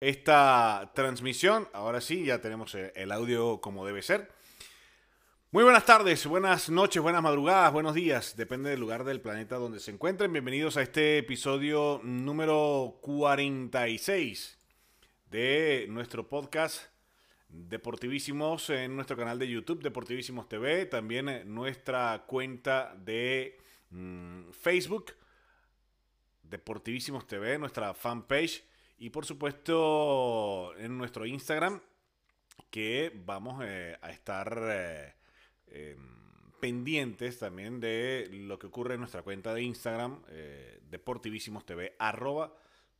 [0.00, 1.68] esta transmisión.
[1.72, 4.32] Ahora sí, ya tenemos el audio como debe ser.
[5.52, 9.80] Muy buenas tardes, buenas noches, buenas madrugadas, buenos días, depende del lugar del planeta donde
[9.80, 10.32] se encuentren.
[10.32, 14.56] Bienvenidos a este episodio número 46
[15.28, 16.84] de nuestro podcast
[17.48, 23.58] Deportivísimos en nuestro canal de YouTube, Deportivísimos TV, también en nuestra cuenta de
[23.90, 25.16] mm, Facebook,
[26.44, 28.62] Deportivísimos TV, nuestra fanpage
[28.98, 31.80] y por supuesto en nuestro Instagram,
[32.70, 35.14] que vamos eh, a estar eh,
[35.70, 35.98] em,
[36.60, 40.80] pendientes también de lo que ocurre en nuestra cuenta de Instagram, eh,
[41.64, 42.54] TV, arroba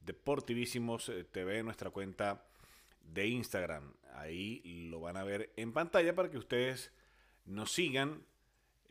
[0.05, 2.47] TV, nuestra cuenta
[3.03, 3.93] de Instagram.
[4.15, 6.93] Ahí lo van a ver en pantalla para que ustedes
[7.45, 8.25] nos sigan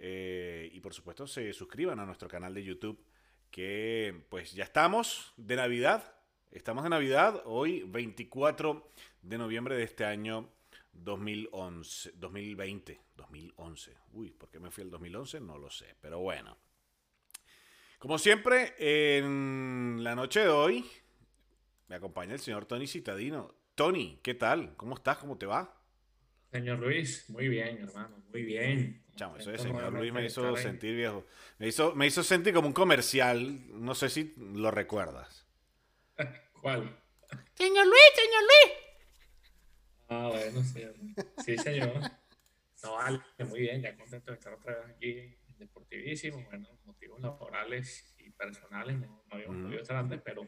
[0.01, 3.03] y por supuesto se suscriban a nuestro canal de YouTube
[3.51, 6.19] que pues ya estamos de Navidad,
[6.51, 8.89] Estamos de Navidad, hoy 24
[9.21, 10.49] de noviembre de este año
[11.03, 13.97] 2011, 2020, 2011.
[14.13, 15.39] Uy, ¿por qué me fui el 2011?
[15.41, 16.57] No lo sé, pero bueno.
[17.97, 20.85] Como siempre, en la noche de hoy
[21.87, 23.53] me acompaña el señor Tony Citadino.
[23.75, 24.75] Tony, ¿qué tal?
[24.77, 25.17] ¿Cómo estás?
[25.17, 25.75] ¿Cómo te va?
[26.51, 29.03] Señor Luis, muy bien, hermano, muy bien.
[29.15, 31.25] Chamo, eso de señor Luis me hizo sentir viejo.
[31.57, 35.45] Me hizo, me hizo sentir como un comercial, no sé si lo recuerdas.
[36.61, 36.97] ¿Cuál?
[37.53, 38.88] Señor Luis, señor Luis.
[40.09, 40.83] Ah, bueno, sí,
[41.45, 42.01] sí señor.
[42.83, 46.43] No, vale, muy bien, ya contento de estar otra vez aquí en Deportivísimo.
[46.45, 50.47] Bueno, motivos laborales y personales no, no habíamos podido estar antes, pero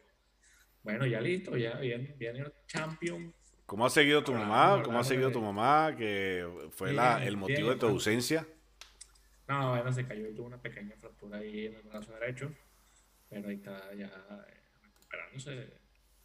[0.84, 3.34] bueno, ya listo, ya viene, viene el champion.
[3.66, 4.82] ¿Cómo ha seguido tu mamá?
[4.84, 5.96] ¿Cómo ha seguido tu mamá?
[5.96, 8.48] Que fue la, el motivo de tu ausencia.
[9.48, 12.52] No, bueno, se cayó y tuvo una pequeña fractura ahí en el brazo derecho,
[13.30, 14.10] pero ahí está ya
[14.82, 15.82] recuperándose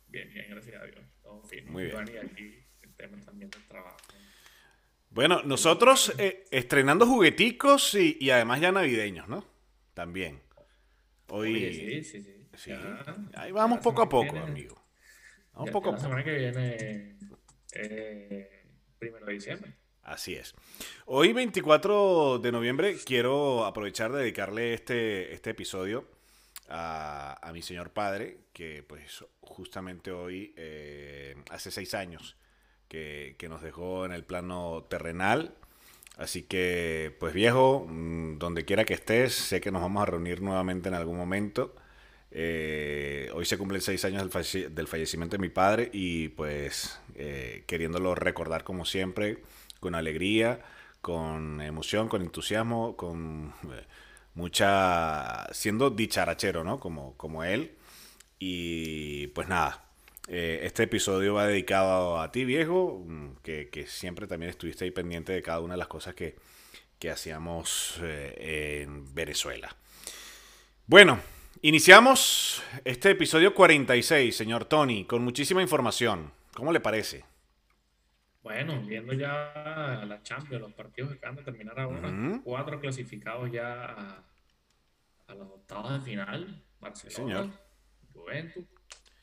[0.08, 1.04] Bien, bien, gracias a Dios.
[1.22, 1.72] Todo bien.
[1.72, 1.96] Muy bien.
[2.08, 2.64] Y aquí el
[2.96, 3.96] tema también del trabajo.
[5.10, 9.46] Bueno, nosotros eh, estrenando jugueticos y, y, además ya navideños, ¿no?
[9.94, 10.42] También.
[11.28, 11.72] Hoy.
[11.72, 12.48] sí, sí, sí.
[12.54, 12.72] sí.
[13.34, 14.76] Ahí vamos poco a poco, amigo.
[15.54, 15.96] Vamos poco a poco.
[15.96, 17.16] La semana que viene,
[17.72, 18.64] eh,
[18.98, 19.74] primero de diciembre.
[20.02, 20.54] Así es.
[21.06, 26.08] Hoy, 24 de noviembre, quiero aprovechar de dedicarle este, este episodio
[26.68, 32.36] a, mi señor padre, que pues justamente hoy, eh, hace seis años,
[32.88, 35.54] que, nos dejó en el plano terrenal.
[36.16, 40.42] Así que, pues viejo, mm, donde quiera que estés, sé que nos vamos a reunir
[40.42, 41.74] nuevamente en algún momento.
[42.30, 48.14] Eh, hoy se cumplen seis años del, fallecimiento de mi padre y pues eh, queriéndolo
[48.14, 49.38] recordar como siempre,
[49.80, 50.60] con alegría,
[51.00, 53.52] con emoción, con entusiasmo, con
[54.34, 56.78] mucha, siendo dicharachero, ¿no?
[56.80, 57.76] Como, como él.
[58.38, 59.85] Y pues nada,
[60.28, 64.90] eh, este episodio va dedicado a ti, viejo, mm, que, que, siempre también estuviste ahí
[64.90, 66.36] pendiente de cada una de las cosas que,
[66.98, 69.74] que hacíamos eh, en Venezuela.
[70.86, 71.20] Bueno,
[71.62, 76.32] iniciamos este episodio 46, señor Tony, con muchísima información.
[76.54, 77.24] ¿Cómo le parece?
[78.42, 84.22] Bueno, viendo ya la Champions, los partidos que acaban de terminar ahora, cuatro clasificados ya
[85.28, 87.52] a, los octavos de final, Barcelona,
[88.14, 88.64] Juventus,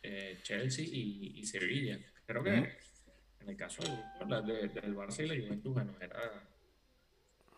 [0.03, 1.99] eh, Chelsea y, Sevilla.
[2.25, 6.49] Creo que en el caso del, de, del Barça y la Juventus, bueno, era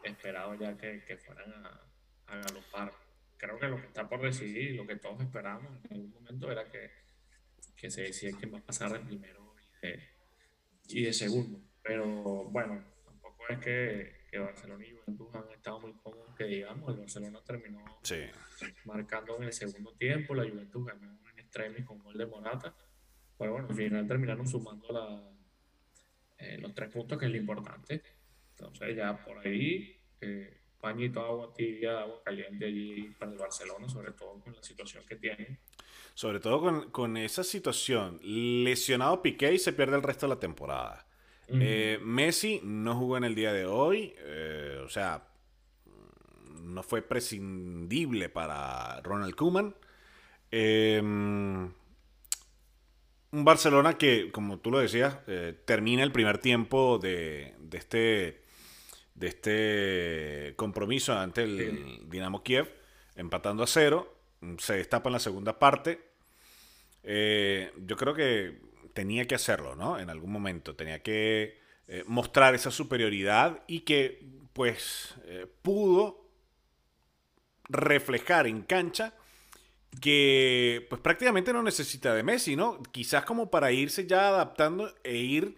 [0.03, 1.81] esperado ya que, que fueran a,
[2.27, 2.93] a, galopar.
[3.37, 6.69] Creo que lo que está por decidir, lo que todos esperamos en algún momento era
[6.69, 6.91] que,
[7.75, 10.15] que se decía quién va a pasar de primero y de
[10.87, 11.59] y de segundo.
[11.81, 12.05] Pero
[12.45, 16.89] bueno, tampoco es que, que Barcelona y Juventus han estado muy cómodos, que digamos.
[16.89, 17.83] El Barcelona terminó
[18.85, 21.24] marcando en el segundo tiempo, la Juventus ganó
[21.55, 22.75] extremis con gol de Morata.
[23.37, 25.23] Pero bueno, al final terminaron sumando la,
[26.37, 28.03] eh, los tres puntos, que es lo importante.
[28.51, 34.11] Entonces ya por ahí, eh, pañito, agua tibia, agua caliente allí para el Barcelona, sobre
[34.11, 35.59] todo con la situación que tienen
[36.15, 38.19] sobre todo con, con, esa situación.
[38.23, 41.05] Lesionado Piqué y se pierde el resto de la temporada.
[41.47, 44.15] Eh, Messi no jugó en el día de hoy.
[44.19, 45.27] Eh, o sea,
[46.61, 49.75] no fue prescindible para Ronald Koeman.
[50.57, 51.69] Em,
[53.31, 58.41] un Barcelona que, como tú lo decías, eh, termina el primer tiempo de, de, este,
[59.15, 62.71] de este compromiso ante el Dinamo Kiev
[63.17, 64.17] empatando a cero,
[64.57, 65.99] se destapa en la segunda parte.
[67.03, 68.57] Eh, yo creo que
[68.93, 69.99] tenía que hacerlo, ¿no?
[69.99, 71.59] En algún momento, tenía que
[71.89, 75.15] eh, mostrar esa superioridad y que, pues,
[75.61, 76.29] pudo
[77.67, 79.13] reflejar en cancha
[80.01, 82.81] que pues prácticamente no necesita de Messi, ¿no?
[82.91, 85.57] Quizás como para irse ya adaptando e ir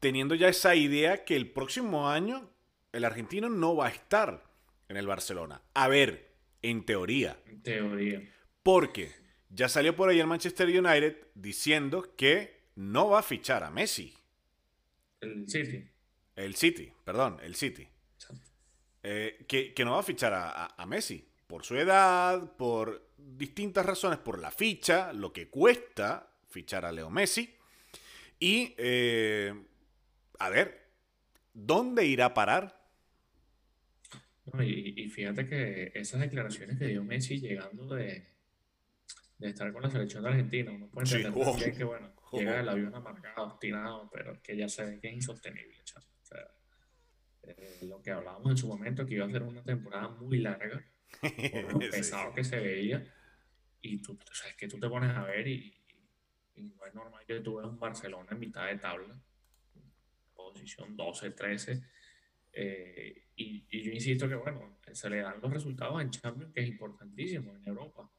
[0.00, 2.50] teniendo ya esa idea que el próximo año
[2.92, 4.44] el argentino no va a estar
[4.88, 5.62] en el Barcelona.
[5.74, 6.32] A ver,
[6.62, 7.38] en teoría.
[7.46, 8.22] En teoría.
[8.62, 9.12] Porque
[9.50, 14.14] ya salió por ahí el Manchester United diciendo que no va a fichar a Messi.
[15.20, 15.84] El City.
[16.36, 17.88] El City, perdón, el City.
[19.02, 21.26] Eh, que, no va a fichar a, Messi.
[21.46, 27.10] Por su edad, por distintas razones, por la ficha, lo que cuesta fichar a Leo
[27.10, 27.54] Messi.
[28.38, 29.52] Y, eh,
[30.38, 30.88] a ver,
[31.52, 32.78] ¿dónde irá a parar?
[34.60, 38.26] y, fíjate que esas declaraciones que dio Messi llegando de,
[39.38, 42.94] de estar con la selección de Argentina, uno puede entender que, bueno, llega el avión
[42.94, 45.76] amargado, obstinado, pero que ya se ve que es insostenible.
[45.82, 46.48] O sea,
[47.42, 50.84] eh, lo que hablábamos en su momento, que iba a ser una temporada muy larga,
[51.20, 53.04] por lo pesado que se veía,
[53.80, 55.74] y tú, o sea, es que tú te pones a ver y,
[56.56, 59.16] no es normal que tú veas un Barcelona en mitad de tabla,
[60.34, 61.82] posición 12, 13,
[62.52, 66.60] eh, y, y, yo insisto que, bueno, se le dan los resultados en Champions, que
[66.62, 68.10] es importantísimo en Europa,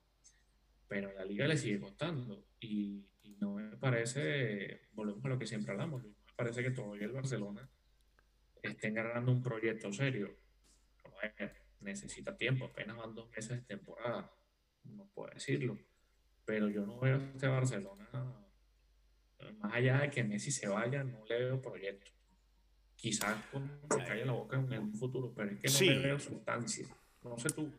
[0.87, 2.45] pero en la liga le sigue costando.
[2.59, 3.05] Y,
[3.39, 7.69] no me parece, volvemos a lo que siempre hablamos, me parece que todavía el Barcelona
[8.61, 10.35] estén ganando un proyecto serio.
[11.81, 14.31] Necesita tiempo, apenas van dos meses de temporada,
[14.83, 15.77] no puedo decirlo.
[16.45, 18.07] Pero yo no veo a este Barcelona,
[19.59, 22.11] más allá de que Messi se vaya, no le veo proyecto.
[22.95, 26.19] Quizás con se calle la boca en un futuro, pero es que no le veo
[26.19, 26.87] sustancia.
[27.23, 27.71] No sé tú.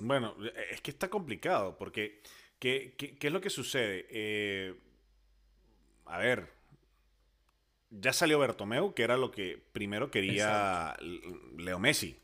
[0.00, 0.34] Bueno,
[0.70, 2.22] es que está complicado, porque
[2.58, 4.06] ¿qué, es lo que sucede?
[4.08, 4.74] Eh,
[6.06, 6.48] a ver,
[7.90, 10.96] ya salió Bertomeu, que era lo que primero quería
[11.58, 12.18] Leo Messi.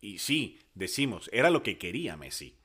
[0.00, 2.56] Y sí, decimos, era lo que quería Messi.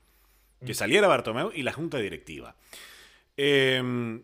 [0.65, 0.75] Que mm.
[0.75, 2.55] saliera Bertomeu y la junta directiva.
[3.35, 4.23] Em,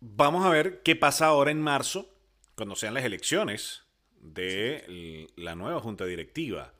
[0.00, 2.08] vamos a ver qué pasa ahora en marzo,
[2.54, 3.84] cuando sean las elecciones
[4.20, 6.72] de la nueva junta directiva.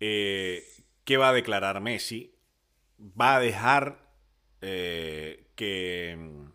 [0.00, 0.64] Eh,
[1.04, 2.34] ¿Qué va a declarar Messi?
[2.98, 3.98] ¿Va a dejar
[4.60, 6.50] eh, que mm,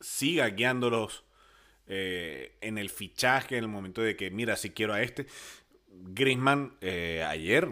[0.00, 1.24] siga guiándolos
[1.86, 5.26] eh, en el fichaje, en el momento de que, mira, si quiero a este?
[6.02, 7.68] Griezmann eh, ayer,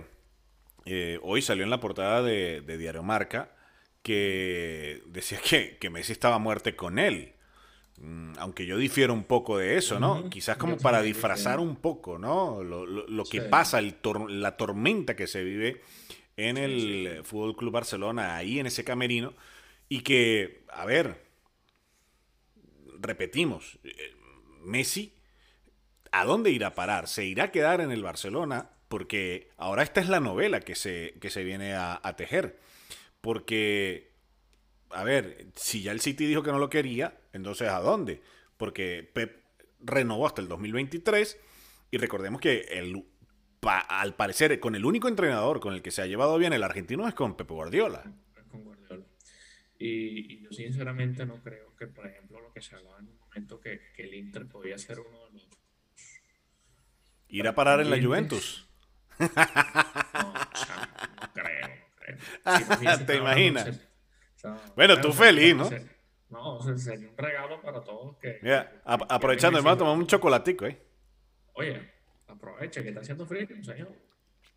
[1.22, 3.54] hoy salió en la portada de, Diario Marca,
[4.02, 7.34] que decía que, que Messi estaba muerto con él.
[8.02, 10.28] Mm, aunque yo difiero un poco de eso, ¿no?
[10.28, 12.62] Quizás como para disfrazar un poco, ¿no?
[12.62, 13.96] Lo, que pasa, el
[14.28, 15.82] la tormenta que se vive
[16.36, 19.34] en el Fútbol Club Barcelona, ahí en ese camerino,
[19.88, 21.24] y que, a ver,
[22.98, 24.14] repetimos, eh,
[24.64, 25.14] Messi,
[26.12, 27.08] ¿a dónde irá a parar?
[27.08, 28.70] ¿Se irá a quedar en el Barcelona?
[28.88, 32.58] Porque ahora esta es la novela que se, que se viene a, a tejer.
[33.20, 34.12] Porque
[34.92, 38.20] a ver, si ya el City dijo que no lo quería, entonces ¿a dónde?
[38.56, 39.42] Porque Pep
[39.80, 41.38] renovó hasta el 2023
[41.90, 43.04] y recordemos que el,
[43.62, 47.08] al parecer con el único entrenador con el que se ha llevado bien el argentino
[47.08, 48.02] es con Pep Guardiola.
[48.50, 49.04] Con Guardiola.
[49.78, 53.60] Y, yo sinceramente no creo que, por ejemplo, lo que se hablaba en un momento
[53.60, 55.31] que, el Inter podía ser uno de.
[57.32, 58.68] Ir a parar en la Juventus.
[59.18, 59.32] No, no
[61.32, 62.18] creo, no creo.
[63.06, 63.80] ¿Te imaginas?
[64.76, 65.70] bueno, tú feliz, ¿no?
[66.28, 68.18] No, sería un regalo para todos.
[68.18, 68.38] Que,
[68.84, 70.78] aprovechando, hermano, tomamos un chocolatico, ¿eh?
[71.54, 71.90] Oye,
[72.26, 73.96] aprovecha que está haciendo frío, señor.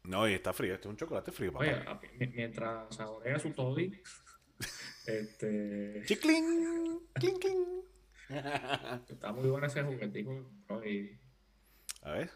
[0.03, 1.53] No, y está frío, este es un chocolate frío.
[1.53, 1.63] Papá.
[1.65, 1.81] Oye,
[2.33, 4.03] mientras saborea su toddy,
[5.07, 6.03] este...
[6.05, 7.07] ¡Chiclin!
[7.13, 7.83] ¡Cling, cling!
[9.09, 10.51] Está muy bueno ese juguetico,
[12.01, 12.29] A ver,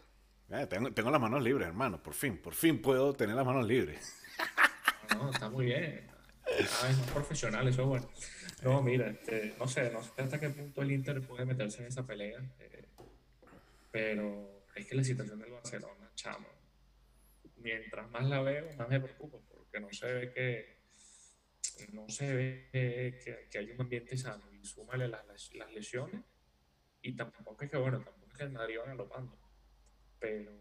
[0.68, 4.16] tengo, tengo las manos libres, hermano, por fin, por fin puedo tener las manos libres.
[5.16, 6.06] no, está muy bien.
[6.46, 8.10] Ah, es más profesional, eso es bueno.
[8.62, 11.88] No, mira, este, no sé, no sé hasta qué punto el Inter puede meterse en
[11.88, 12.84] esa pelea, eh,
[13.90, 16.48] pero es que la situación del Barcelona, chamo,
[17.56, 20.80] mientras más la veo, más me preocupo, porque no se ve que
[21.92, 26.22] no se ve que, que hay un ambiente sano y súmale las, las, lesiones
[27.02, 29.38] y tampoco es que, bueno, tampoco es que el Madrid vaya galopando,
[30.20, 30.52] pero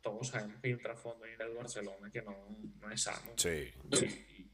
[0.00, 3.32] todos sabemos que hay un trasfondo ahí en el Barcelona que no, no es sano.
[3.36, 3.72] Sí.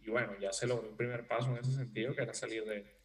[0.00, 3.00] Y, bueno, ya se logró un primer paso en ese sentido, que era salir de,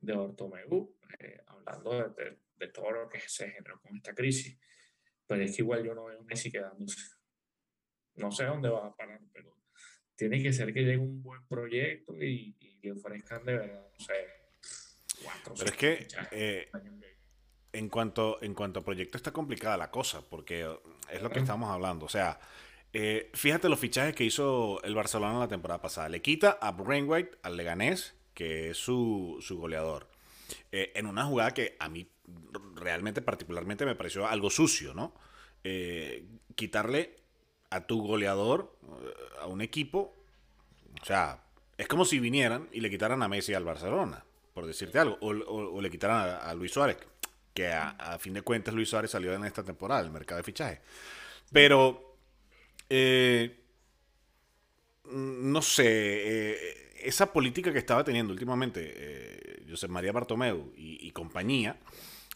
[0.00, 4.58] de Ortomeu, eh, hablando de, de, todo lo que se generó con esta crisis.
[5.26, 6.98] Pero es que igual yo no veo a Messi quedándose.
[8.16, 9.56] no sé dónde va a parar, pero
[10.16, 14.14] tiene que ser que llegue un buen proyecto y, le ofrezcan de verdad, no sé,
[15.22, 15.54] cuatro.
[15.54, 16.70] Pero es que eh,
[17.72, 20.68] en cuanto, en cuanto a proyecto está complicada la cosa, porque
[21.10, 22.06] es lo que estamos hablando.
[22.06, 22.40] O sea,
[22.92, 26.08] eh, fíjate los fichajes que hizo el Barcelona la temporada pasada.
[26.08, 30.08] Le quita a Brainwhite, al Leganés, que es su, su goleador.
[30.72, 32.08] Eh, en una jugada que a mí
[32.74, 35.14] realmente, particularmente, me pareció algo sucio, ¿no?
[35.62, 36.24] Eh,
[36.54, 37.16] quitarle
[37.70, 38.76] a tu goleador,
[39.40, 40.16] a un equipo,
[41.00, 41.44] o sea,
[41.78, 45.80] es como si vinieran y le quitaran a Messi al Barcelona, por decirte algo, o,
[45.80, 46.98] le quitaran a, Luis Suárez,
[47.60, 50.80] que a, fin de cuentas Luis Suárez salió en esta temporada, el mercado de fichaje.
[51.52, 52.16] Pero,
[52.88, 53.54] eh,
[55.04, 61.78] no sé, eh, esa política que estaba teniendo últimamente eh, José María Bartomeu y, compañía,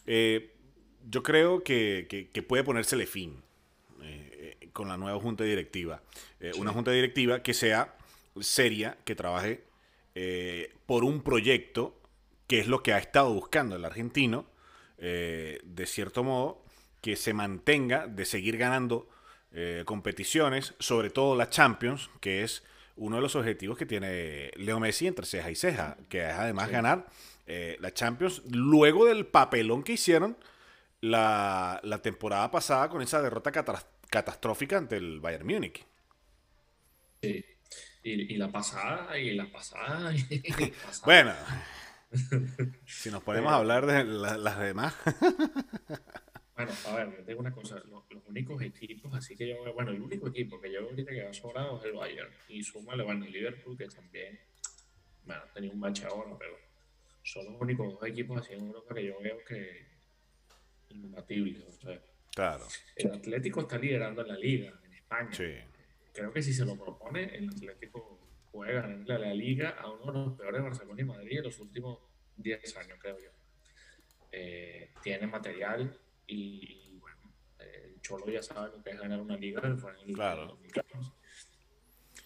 [0.05, 3.41] yo creo que, puede ponérsele fin
[4.73, 6.03] con la nueva junta directiva.
[6.57, 7.95] Una junta directiva que sea
[8.39, 9.63] seria, que trabaje
[10.85, 11.99] por un proyecto,
[12.47, 14.45] que es lo que ha estado buscando el argentino,
[14.97, 16.63] de cierto modo,
[17.01, 19.07] que se mantenga de seguir ganando
[19.57, 22.61] eh, competiciones, sobre todo la Champions, que es
[22.97, 26.69] uno de los objetivos que tiene Leo Messi entre ceja y ceja, que es además
[26.69, 27.05] ganar
[27.45, 30.35] eh, la Champions luego del papelón que hicieron
[30.99, 33.51] la, temporada pasada con esa derrota
[34.09, 35.85] catastrófica ante el Bayern Múnich.
[37.21, 37.45] Sí.
[38.03, 40.13] Y, la pasada, y la pasada,
[41.05, 41.33] bueno,
[42.85, 44.95] si nos podemos hablar de las demás.
[46.55, 50.01] Bueno, a ver, yo tengo una cosa, los, únicos equipos, así que yo, bueno, el
[50.01, 53.31] único equipo que yo ahorita que va sobrado es el Bayern, y súmale, bueno, el
[53.31, 54.39] Liverpool, que también,
[55.25, 56.57] bueno, tenía un bache ahora, pero
[57.23, 59.85] son los únicos dos equipos así en Europa que yo veo que
[60.89, 62.01] imbatibles, o sea.
[62.33, 62.67] Claro.
[62.95, 65.33] El Atlético está liderando en la liga, en España.
[65.33, 65.55] Sí.
[66.13, 68.14] Creo que si se lo propone, el Atlético
[68.65, 71.99] puede ganar la, liga a uno de los peores Barcelona y Madrid en los últimos
[72.37, 73.29] 10 años, creo yo.
[74.31, 79.61] Eh, tiene material, y, bueno, el Cholo ya sabe lo que es ganar una liga,
[79.77, 80.57] fue en el claro.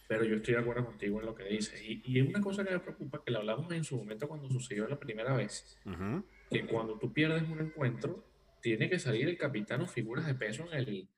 [0.07, 1.79] Pero yo estoy de acuerdo contigo en lo que dices.
[1.83, 4.87] Y, y una cosa que me preocupa, que lo hablamos en su momento cuando sucedió
[4.87, 5.77] la primera vez,
[6.49, 8.25] que cuando tú pierdes un encuentro,
[8.61, 11.09] tiene que salir el capitán o figuras de peso en el,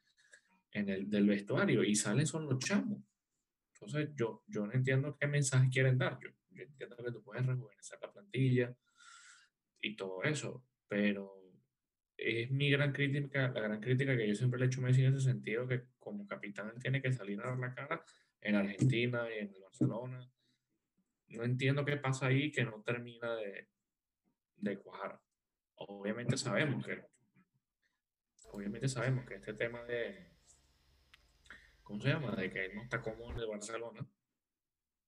[0.73, 2.99] en el del vestuario y salen son los chamos.
[3.81, 6.19] Entonces yo, yo no entiendo qué mensaje quieren dar.
[6.21, 8.75] Yo, yo entiendo que tú puedes rejuvenecer la plantilla
[9.81, 11.41] y todo eso, pero
[12.15, 15.03] es mi gran crítica, la gran crítica que yo siempre le he hecho a Messi
[15.03, 18.05] en ese sentido, que como capitán él tiene que salir a dar la cara
[18.41, 20.31] en Argentina y en Barcelona.
[21.29, 23.67] No entiendo qué pasa ahí que no termina de,
[24.57, 25.19] de cuajar.
[25.75, 27.03] Obviamente sabemos que
[28.51, 30.30] obviamente sabemos que este tema de
[31.83, 32.35] ¿cómo se llama?
[32.35, 34.07] de que él no está cómodo en el Barcelona,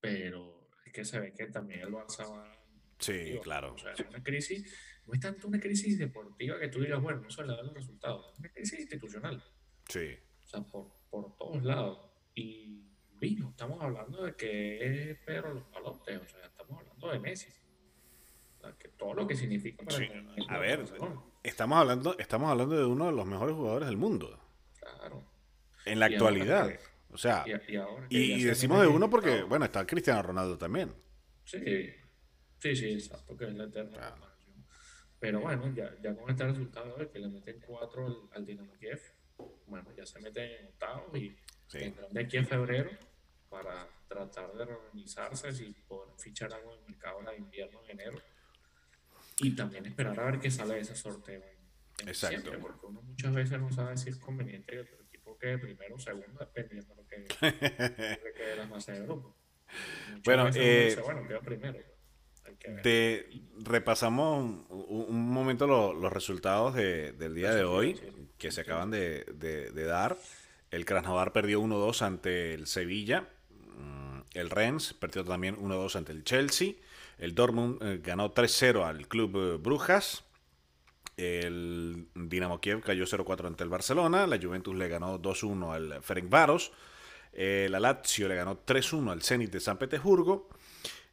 [0.00, 2.60] pero es que se ve que también el Barça va
[2.98, 3.74] Sí, claro.
[3.74, 4.64] O sea, es una crisis
[5.06, 7.74] no es tanto una crisis deportiva que tú digas, bueno, no se le dan los
[7.74, 9.42] resultados, es una crisis institucional.
[9.88, 10.16] Sí.
[10.42, 11.98] O sea, por, por todos lados.
[12.34, 17.18] Y, vino, estamos hablando de que es Pedro los palotes, o sea, estamos hablando de
[17.18, 17.52] Messi.
[18.56, 20.08] O sea, que todo lo que significa para sí.
[20.48, 20.84] A ver,
[21.42, 24.40] estamos hablando, estamos hablando de uno de los mejores jugadores del mundo.
[24.78, 25.22] Claro.
[25.84, 26.72] En la actualidad.
[27.10, 27.44] o sea,
[28.08, 30.92] y, y decimos de uno porque, bueno, está Cristiano Ronaldo también.
[31.44, 31.60] Sí,
[32.58, 34.14] sí, sí, exacto, que es la eterna.
[35.18, 38.74] Pero bueno, ya, ya con este resultado de que le meten cuatro al, al, Dinamo
[38.74, 39.00] Kiev,
[39.66, 41.34] bueno, ya se meten en octavos y
[41.70, 42.90] tendrán de aquí a febrero
[43.48, 48.20] para tratar de reorganizarse y poder fichar algo en el mercado de invierno en enero.
[49.38, 51.42] Y también esperar a ver qué sale de ese sorteo.
[52.06, 52.50] Exacto.
[52.60, 56.38] porque uno muchas veces no sabe si es conveniente que equipo quede primero o segundo,
[56.38, 59.34] dependiendo de lo que, quede la fase de grupo.
[60.24, 61.78] bueno, eh, dice, bueno, primero
[62.82, 63.28] te
[63.58, 68.00] repasamos un, momento los resultados del día de hoy
[68.38, 70.16] que se acaban de, dar.
[70.70, 73.28] El Krasnodar perdió 1-2 ante el Sevilla.
[73.50, 76.72] Mm, el Rennes perdió también 1-2 ante el Chelsea.
[77.18, 80.24] El Dortmund eh, ganó 3-0 al Club Brujas.
[81.16, 84.26] El Dinamo Kiev cayó 0-4 ante el Barcelona.
[84.26, 86.72] La Juventus le ganó 2-1 al Ferencváros.
[87.32, 90.48] Eh, la Lazio le ganó 3-1 al Zenit de San Petersburgo.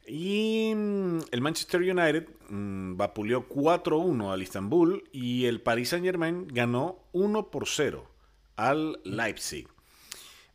[0.06, 6.48] Y mm, el Manchester United mm, vapuleó 4-1 al Istanbul y el Paris Saint Germain
[6.48, 8.08] ganó 1 por 0
[8.56, 9.68] al Leipzig.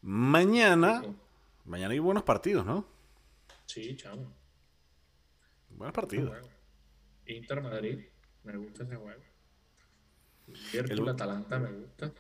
[0.02, 1.04] Mañana,
[1.66, 2.86] mañana hay buenos partidos, ¿no?
[3.66, 4.34] Sí, chamo.
[5.70, 6.32] Buenos partidos.
[7.26, 8.06] Inter Madrid,
[8.44, 9.22] me gusta ese juego.
[10.48, 12.12] Liverpool Atalanta me gusta.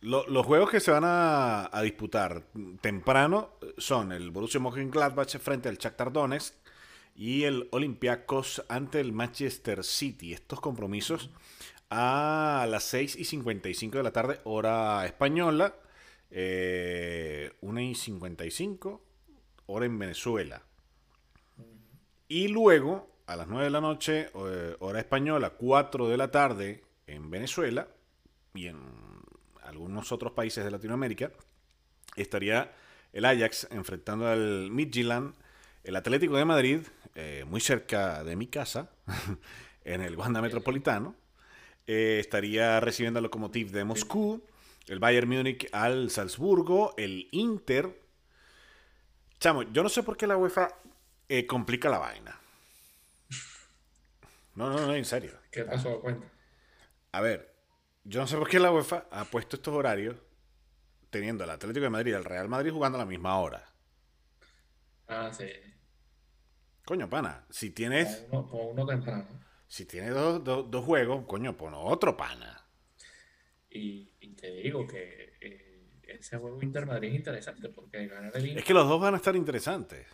[0.00, 2.44] los juegos que se van a, disputar
[2.80, 6.54] temprano son el Borussia Mönchengladbach frente al Shakhtar Donetsk
[7.14, 10.32] y el Olympiacos ante el Manchester City.
[10.32, 11.30] Estos compromisos
[11.90, 15.74] a las 6 y 55 de la tarde, hora española,
[16.30, 19.02] eh, 1 y 55,
[19.66, 20.62] hora en Venezuela.
[22.28, 26.82] Y luego, a las 9 de la noche, eh, hora española, 4 de la tarde
[27.12, 27.88] en Venezuela
[28.54, 28.78] y en
[29.62, 31.30] algunos otros países de Latinoamérica,
[32.16, 32.72] estaría
[33.12, 35.34] el Ajax enfrentando al Midtjylland,
[35.84, 36.80] el Atlético de Madrid,
[37.14, 38.90] eh, muy cerca de mi casa,
[39.84, 41.14] en el Wanda Metropolitano,
[41.86, 44.42] eh, estaría recibiendo al Lokomotiv de Moscú,
[44.88, 48.00] el Bayern Múnich al Salzburgo, el Inter.
[49.38, 50.68] Chamo, yo no sé por qué la UEFA
[51.28, 52.38] eh, complica la vaina.
[54.54, 55.32] No, no, no, en serio.
[55.50, 56.00] ¿Qué pasó?
[56.00, 56.31] Cuenta.
[57.12, 57.54] A ver,
[58.04, 60.16] yo no sé por qué la UEFA ha puesto estos horarios
[61.10, 63.70] teniendo al Atlético de Madrid y al Real Madrid jugando a la misma hora.
[65.06, 65.46] Ah, sí.
[66.86, 68.26] Coño, pana, si tienes.
[68.30, 69.26] Por uno, temprano.
[69.68, 72.66] Si tienes dos, juegos, coño, pon otro pana.
[73.68, 78.58] Y, te digo que eh, ese juego Inter-Madrid es interesante porque ganar el Inter.
[78.58, 80.06] Es que los dos van a estar interesantes.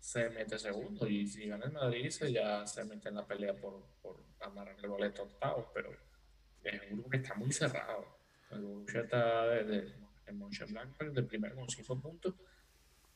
[0.00, 3.54] Se mete segundo y si gana el Madrid, se ya se mete en la pelea
[3.54, 5.90] por, por amarrar el boleto octavo, pero
[6.64, 8.18] es un grupo que está muy cerrado.
[8.50, 9.94] El Borussia está desde
[10.26, 12.34] el Mönchengladbach del primero con 5 puntos,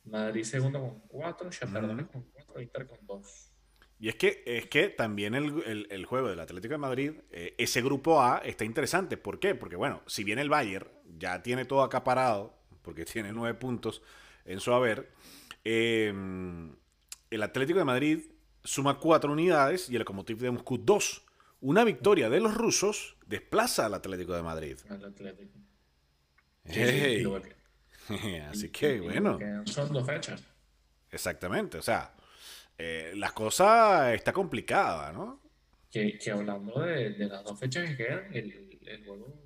[0.04, 3.48] Madrid segundo con 4, Shakhtar uh con 4, Inter con 2.
[4.00, 7.82] Y es que, es que también el, el, juego del Atlético de Madrid, eh, ese
[7.82, 9.16] grupo A está interesante.
[9.16, 9.54] ¿Por qué?
[9.54, 14.02] Porque, bueno, si bien el Bayern ya tiene todo acaparado, porque tiene 9 puntos
[14.44, 15.12] en su haber,
[15.64, 16.12] eh,
[17.30, 18.20] el Atlético de Madrid
[18.64, 21.24] suma 4 unidades y el Lokomotiv de Moscú 2.
[21.60, 24.78] Una victoria de los rusos desplaza al Atlético de Madrid.
[24.88, 25.58] Al Atlético.
[28.50, 29.38] Así que, bueno.
[29.64, 30.44] son dos fechas.
[31.10, 32.14] Exactamente, o sea,
[32.78, 35.40] eh, la cosa está complicada, ¿no?
[35.90, 39.42] Que, hablando de, las dos fechas que quedan, el, el juego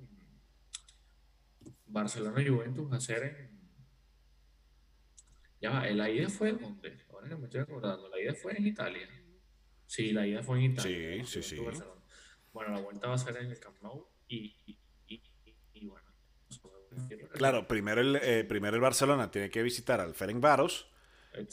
[1.87, 3.57] Barcelona-Juventus va a ser en.
[5.59, 6.99] Ya va, la ida fue dónde?
[7.09, 9.09] Ahora que me estoy acordando, la ida fue en Italia.
[9.87, 11.25] Sí, la ida fue en Italia.
[11.25, 11.65] Sí, sí, sí.
[12.57, 14.79] Bueno, la vuelta va a ser en el Camp Nou y,
[15.83, 16.07] bueno.
[17.33, 20.89] Claro, primero el, eh, primero el Barcelona tiene que visitar al Ferencváros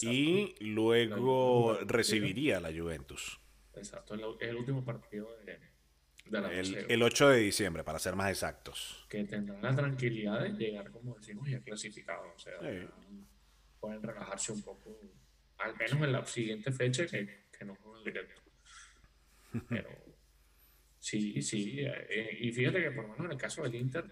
[0.00, 3.38] y luego recibiría a la Juventus.
[3.74, 5.60] Exacto, es el último partido de,
[6.30, 9.04] la el, el 8 de diciembre, para ser más exactos.
[9.10, 12.32] Que tendrán la tranquilidad de llegar, como decimos, ya clasificados.
[12.34, 12.54] O sea,
[13.78, 14.98] pueden relajarse un poco,
[15.58, 18.40] al menos en la siguiente fecha que, que no juegan directo.
[19.68, 20.13] Pero
[21.04, 21.80] Sí, sí.
[21.80, 24.06] Eh, y fíjate que por lo menos en el caso del Inter,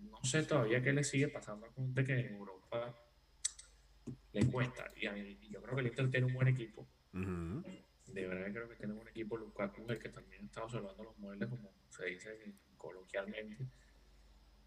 [0.00, 2.92] no sé todavía qué le sigue pasando a Conte que en Europa
[4.32, 4.90] le cuesta.
[4.96, 6.88] Y, yo creo que el Inter tiene un buen equipo.
[7.12, 9.36] De verdad creo que tiene un buen equipo.
[9.36, 12.36] Lukaku, el que también está observando los muebles, como se dice
[12.76, 13.68] coloquialmente.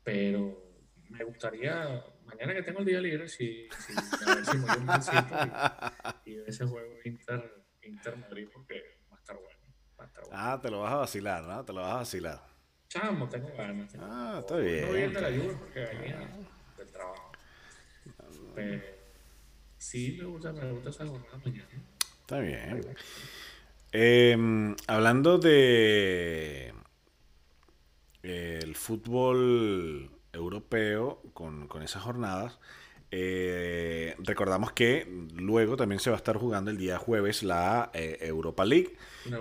[0.06, 3.94] Pero me gustaría, mañana que tengo el día libre, si, si
[4.26, 4.88] a ver si me un
[6.24, 9.01] y, y ese juego Inter, Inter Madrid, porque
[10.32, 11.64] Ah, te lo vas a vacilar, ¿no?
[11.66, 12.42] Te lo vas a vacilar.
[12.90, 13.94] Chamo, tengo ganas.
[14.00, 14.86] ah, está bien.
[14.88, 16.30] No bien de la lluvia porque venía
[16.78, 17.32] del trabajo.
[18.56, 18.84] Pero
[19.78, 21.70] sí me gusta, me gusta esa jornada mañana.
[22.22, 22.82] Está bien.
[23.94, 26.74] Eh, hablando de
[28.24, 32.60] el fútbol europeo con, con esas jornadas,
[33.14, 38.18] eh, recordamos que luego también se va a estar jugando el día jueves la eh,
[38.22, 38.96] Europa League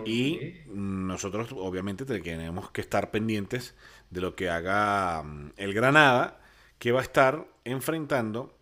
[0.05, 3.77] y nosotros obviamente tenemos que estar pendientes
[4.11, 6.41] de lo que haga mm, el Granada
[6.81, 8.53] que va a estar enfrentando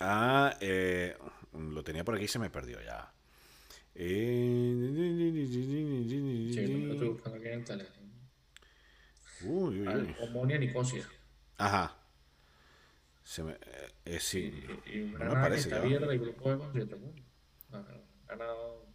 [0.00, 0.56] a...
[0.60, 1.16] Eh,
[1.52, 3.12] lo tenía por aquí y se me perdió ya.
[9.42, 10.16] Uy, uy, uy.
[10.20, 11.04] Omonia Nicosia.
[11.58, 11.97] Ajá.
[13.28, 15.68] Se me, eh, eh sí, y, y no me parece.
[15.68, 17.26] Está líder del grupo de con 7 puntos.
[18.26, 18.86] Ganado,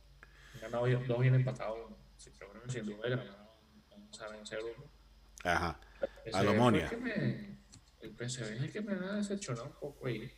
[0.59, 1.93] ganado dos bien empatados.
[2.17, 3.59] Si creo que sin duda ganado.
[3.91, 4.89] Vamos a vencer grupo.
[5.43, 5.79] Ajá.
[6.33, 6.89] Alomonia.
[8.01, 10.33] El PSV es el que me ha decepcionado un poco ahí.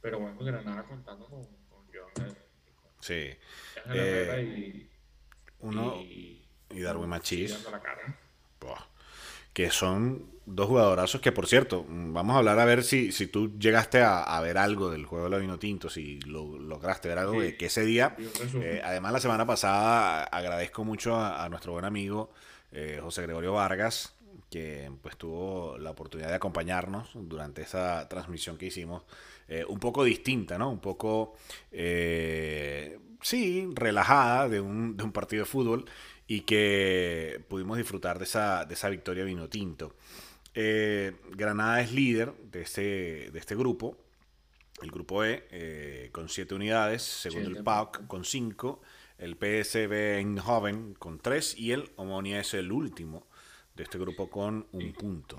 [0.00, 2.24] Pero bueno, Granada contando con, con John.
[2.24, 2.34] Eh,
[3.00, 3.38] sí.
[3.92, 4.90] Eh, y,
[5.58, 7.68] uno y, y Darwin Machis.
[7.68, 8.20] La cara.
[9.52, 13.58] Que son dos jugadorazos que, por cierto, vamos a hablar a ver si, si tú
[13.58, 17.40] llegaste a, ver algo del juego de la Vino Tinto, si lo, lograste ver algo
[17.40, 18.16] de que ese día,
[18.54, 22.32] eh, además la semana pasada agradezco mucho a, nuestro buen amigo
[22.72, 24.14] eh, José Gregorio Vargas
[24.52, 29.02] que pues tuvo la oportunidad de acompañarnos durante esa transmisión que hicimos,
[29.48, 30.70] eh, un poco distinta, ¿no?
[30.70, 31.34] Un poco,
[31.70, 35.86] eh, sí, relajada de un, de un, partido de fútbol
[36.32, 39.94] y que pudimos disfrutar de esa, de esa victoria vino tinto.
[40.54, 43.98] Eh, Granada es líder de este, de este grupo,
[44.80, 48.80] el grupo E, con 7 unidades, segundo el PAOK con 5,
[49.18, 53.26] el PSV Eindhoven con 3 y el Omonia es el último
[53.74, 55.38] de este grupo con un punto.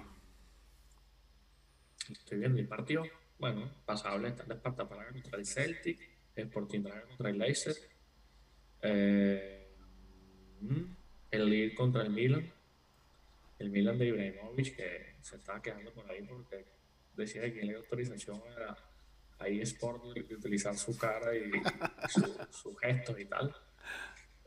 [2.08, 3.04] Estoy viendo el partido.
[3.40, 6.00] Bueno, pasable está el Esparta para contra el Celtic,
[6.36, 7.74] Sporting contra el Leicester,
[8.84, 9.63] eh,
[11.32, 12.52] el Lille contra el Milan,
[13.60, 16.66] el Milan de Ibrahimovic que se estaba quedando por ahí porque
[17.16, 21.52] decía que le dio autorización a, a Sport de utilizar su cara y
[22.52, 23.56] sus gestos y tal.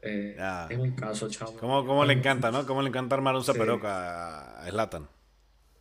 [0.03, 0.37] Eh,
[0.71, 1.57] es un caso, chavo.
[1.59, 2.67] ¿Cómo, cómo le encanta, no?
[2.67, 5.09] ¿Cómo le encanta armar un zaperoca a Slatan?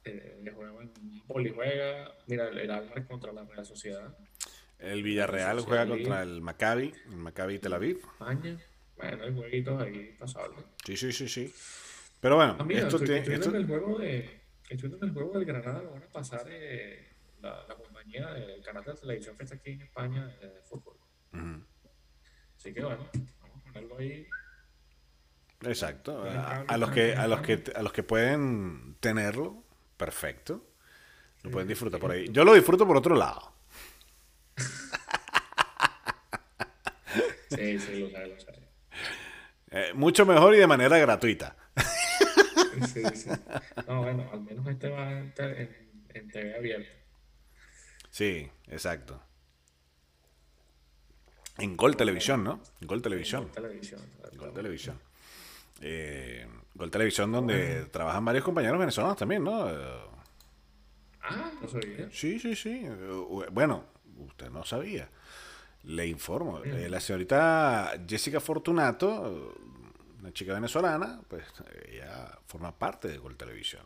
[0.04, 2.12] Eh, le juega en juega.
[2.28, 4.16] Mira, el Álvarez contra la Real Sociedad.
[4.80, 7.98] El Villarreal juega contra el Maccabi, el Maccabi Tel Aviv.
[7.98, 8.58] España.
[8.98, 10.66] Bueno, hay jueguitos ahí pasables.
[10.86, 11.54] Sí, sí, sí, sí.
[12.20, 13.50] Pero bueno, ah, esto estoy, estoy esto...
[13.50, 17.08] en el juego de estoy en el juego del Granada, lo van a pasar eh,
[17.42, 20.98] la, la, compañía del canal de televisión que está aquí en España de fútbol.
[22.58, 23.08] Así que bueno,
[25.62, 26.24] Exacto.
[26.24, 29.64] A, los que, a, los que, a los que pueden tenerlo,
[29.98, 30.66] perfecto.
[31.44, 32.28] Lo pueden disfrutar por ahí.
[32.32, 33.54] Yo lo disfruto por otro lado.
[37.48, 38.65] Sí, sí, lo sé, lo sé.
[39.72, 41.56] Eh, mucho mejor y de manera gratuita.
[42.94, 43.30] Sí, sí.
[43.88, 45.34] No, bueno, al menos este va en,
[46.14, 46.90] en TV abierta.
[48.10, 49.22] Sí, exacto.
[51.58, 52.62] En Gol Televisión, ¿no?
[52.82, 53.44] En Gol Televisión.
[53.44, 54.02] Gol Televisión.
[54.38, 55.00] Gol Televisión.
[55.82, 59.66] Eh, Gol Televisión donde trabajan varios compañeros venezolanos también, ¿no?
[61.22, 62.10] Ah, no sabía.
[62.12, 62.86] Sí, sí, sí.
[63.52, 63.86] Bueno,
[64.18, 65.10] usted no sabía.
[65.86, 66.64] Le informo.
[66.64, 69.56] Eh, la señorita Jessica Fortunato,
[70.20, 71.46] una chica venezolana, pues
[71.92, 73.86] ella forma parte de Gol Televisión.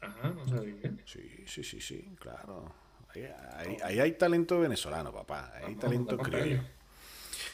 [0.00, 0.74] Ajá, no sabía.
[1.04, 2.74] Sí, sí, sí, sí, claro.
[3.14, 5.52] Ahí, ahí, hay talento venezolano, papá.
[5.54, 6.62] Ahí hay talento criollo.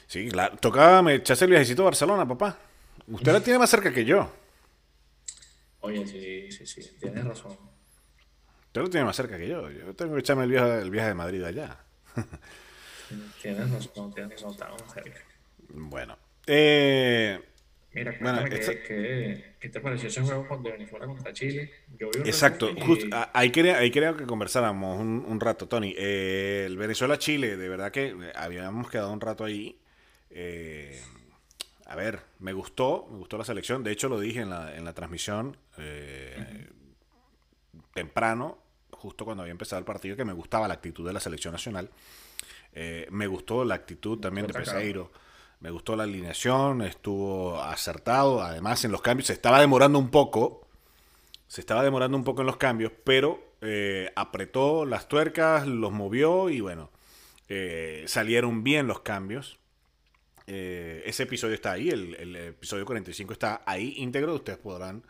[0.07, 0.57] Sí, claro.
[0.57, 2.57] Tocaba me echarse el viajecito a Barcelona, papá.
[3.07, 4.31] Usted la tiene más cerca que yo.
[5.81, 7.57] Oye, sí, sí, sí, tienes razón.
[8.67, 9.71] Usted lo tiene más cerca que yo.
[9.71, 11.79] Yo tengo que echarme el viaje, el viaje de Madrid allá.
[13.43, 14.45] tienes tienes.
[15.69, 16.17] Bueno.
[16.47, 17.41] Eh,
[17.93, 21.71] Mira, bueno, ¿qué, ¿qué, te pareció ese juego de Venezuela contra Chile?
[21.99, 22.71] Yo vi Exacto,
[23.33, 25.95] ahí, quería, ahí quería que conversáramos un, un rato, Tony.
[25.97, 29.79] Eh, el Venezuela-Chile, de verdad que habíamos quedado un rato ahí
[30.31, 31.01] eh,
[31.87, 33.83] a ver, me gustó, me gustó la selección.
[33.83, 36.69] De hecho, lo dije en la, en la transmisión eh,
[37.95, 38.59] temprano,
[38.91, 41.91] justo cuando había empezado el partido, que me gustaba la actitud de la selección nacional.
[42.81, 45.11] Eh, me gustó la actitud también de Peseiro.
[45.61, 48.43] Me gustó la alineación, estuvo acertado.
[48.43, 50.67] Además, en los cambios se estaba demorando un poco.
[51.49, 53.43] Se estaba demorando un poco en los cambios, pero
[54.15, 56.91] apretó las tuercas, los movió y bueno,
[58.07, 59.59] salieron bien los cambios.
[60.51, 65.03] Eh, ese episodio está ahí, el, episodio 45 está ahí íntegro, ustedes podrán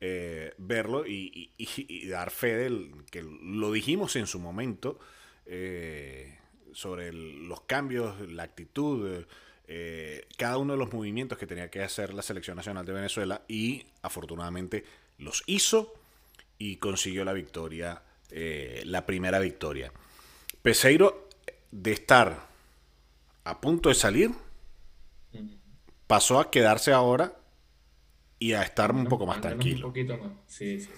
[0.00, 1.52] eh, verlo y,
[2.08, 4.98] dar fe del que lo dijimos en su momento
[5.46, 6.39] eh,
[6.74, 9.24] sobre los cambios, la actitud,
[10.36, 13.86] cada uno de los movimientos que tenía que hacer la selección nacional de Venezuela y
[14.02, 14.84] afortunadamente
[15.18, 15.94] los hizo
[16.58, 19.92] y consiguió la victoria, la primera victoria.
[20.62, 21.28] Peseiro
[21.70, 22.48] de estar
[23.44, 24.30] a punto de salir,
[26.06, 27.36] pasó a quedarse ahora
[28.38, 29.86] y a estar un poco más tranquilo.
[29.86, 30.90] Un poquito más, sí, sí.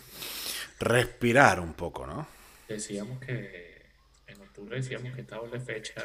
[0.80, 2.26] Respirar un poco, ¿no?
[2.68, 3.71] Decíamos que
[4.62, 6.03] octubre decíamos que esta doble fecha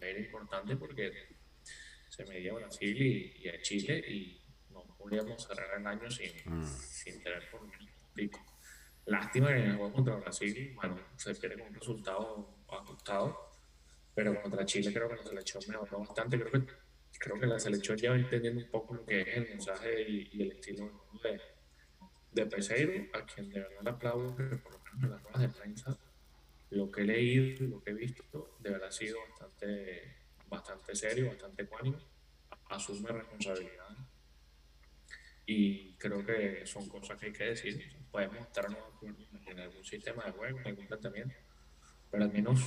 [0.00, 1.12] era, importante porque
[2.08, 6.66] se medía Brasil y, a Chile y no podíamos cerrar el año sin, mm.
[6.66, 7.70] sin tener por un
[8.14, 8.40] pico.
[9.06, 13.50] Lástima que en el juego contra Brasil, bueno, se pierde con un resultado ajustado,
[14.14, 16.38] pero contra Chile creo que le echó mejoró bastante.
[16.38, 16.72] Creo que
[17.18, 20.42] creo que la selección ya va entendiendo un poco lo que es el mensaje y,
[20.42, 21.40] el estilo de,
[22.32, 25.40] de Peseiro, a quien de verdad le aplaudo que por lo menos en las ruedas
[25.40, 25.98] de prensa,
[26.70, 30.16] lo que he leído, lo que he visto, de verdad ha sido bastante,
[30.48, 31.98] bastante serio, bastante ecuánime,
[32.68, 33.96] asume responsabilidad.
[35.46, 37.96] Y creo que son cosas que hay que decir.
[38.10, 38.66] Podemos estar
[39.46, 41.34] en algún sistema de juego, en algún planteamiento,
[42.08, 42.60] pero al menos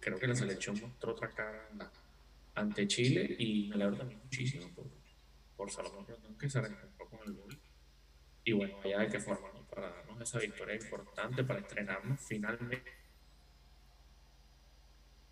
[0.00, 1.68] creo que la selección mostró otra cara
[2.54, 4.86] ante Chile y me alegro también muchísimo por,
[5.56, 7.60] por Salomón Rondón que se reencontró con el gol.
[8.44, 9.66] Y bueno, allá de qué forma, ¿no?
[9.66, 13.05] para darnos esa victoria importante, para estrenarnos finalmente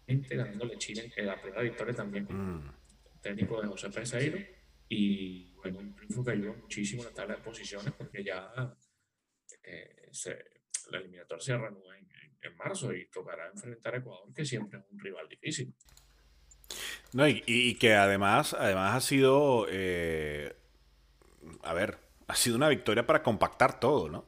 [0.07, 2.75] ganándole Chile en la primera victoria también con mm.
[3.15, 4.39] el técnico de José Peseiro
[4.89, 8.53] y bueno, un triunfo que ayudó muchísimo en la tabla de posiciones porque ya
[9.63, 10.11] eh,
[10.91, 12.09] la eliminatoria se reanuda en,
[12.43, 15.75] en, marzo y tocará enfrentar a Ecuador que siempre es un rival difícil.
[17.13, 20.55] No, y, que además, además ha sido, eh,
[21.63, 24.27] a ver, ha sido una victoria para compactar todo, ¿no?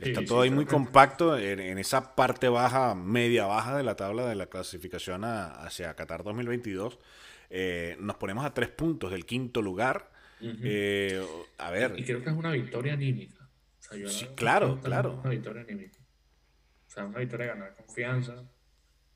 [0.00, 4.34] Está todo ahí muy compacto en, esa parte baja, media baja de la tabla de
[4.34, 6.98] la clasificación hacia Qatar 2022.
[7.50, 10.10] Eh, nos ponemos a tres puntos del quinto lugar.
[10.40, 11.22] Eh,
[11.58, 11.98] a ver.
[11.98, 13.48] Y creo que es una victoria anímica.
[14.06, 15.20] sí, claro, claro.
[15.20, 15.98] Una victoria anímica.
[16.86, 18.42] O sea, una victoria de ganar confianza,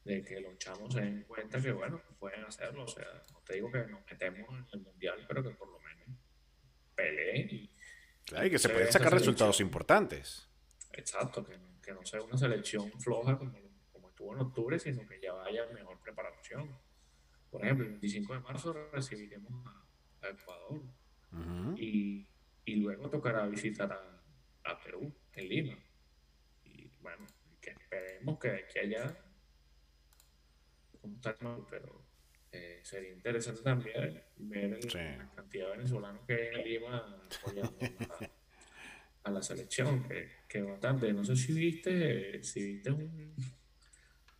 [0.05, 2.85] de que los chamos se den cuenta que, bueno, pueden hacerlo.
[2.85, 5.79] O sea, no te digo que nos metemos en el mundial, pero que por lo
[5.81, 6.19] menos
[6.95, 7.71] peleen y.
[8.27, 10.49] Claro, y que se pueden sacar resultados importantes.
[10.97, 13.53] Exacto, que, que, no sea una selección floja como,
[13.93, 16.79] como estuvo en octubre, sino que ya vaya mejor preparación.
[17.51, 19.81] Por ejemplo, el 25 de marzo recibiremos a,
[20.27, 20.81] Ecuador
[21.77, 22.27] y,
[22.65, 25.79] y, luego tocará visitar a, a, Perú en Lima.
[26.63, 27.27] Y bueno,
[27.61, 29.15] que esperemos que, que haya
[31.69, 32.05] pero
[32.53, 37.77] eh, sería interesante también ver la cantidad de venezolanos que hay en Lima apoyando
[39.25, 41.13] a, la selección, que, que, bastante.
[41.13, 43.35] No sé si viste, si viste un,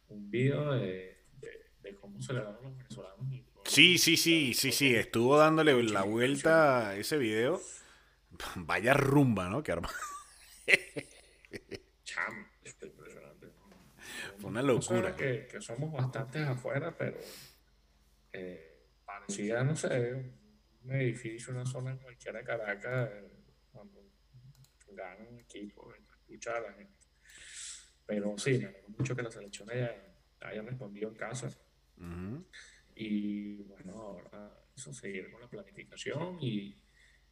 [0.09, 1.25] un video de,
[1.83, 3.27] de, cómo celebraron los venezolanos.
[3.65, 7.61] Sí, sí, sí, sí, sí, estuvo dándole la vuelta a ese video.
[8.57, 9.63] Vaya rumba, ¿no?
[9.63, 9.91] Que arma.
[12.05, 12.47] Cham,
[14.39, 15.17] Fue una locura.
[15.17, 17.19] Que, que, somos bastantes afuera, pero
[18.33, 20.33] eh, parecía, no sé,
[20.83, 23.11] un edificio, una zona en cualquiera de Caracas,
[24.95, 26.95] gana un equipo, escuchar a la gente.
[28.07, 29.95] Pero sí, me alegro mucho que la selección haya,
[30.41, 31.49] haya respondido en casa.
[32.95, 36.77] Y bueno, ahora eso, seguir con la planificación y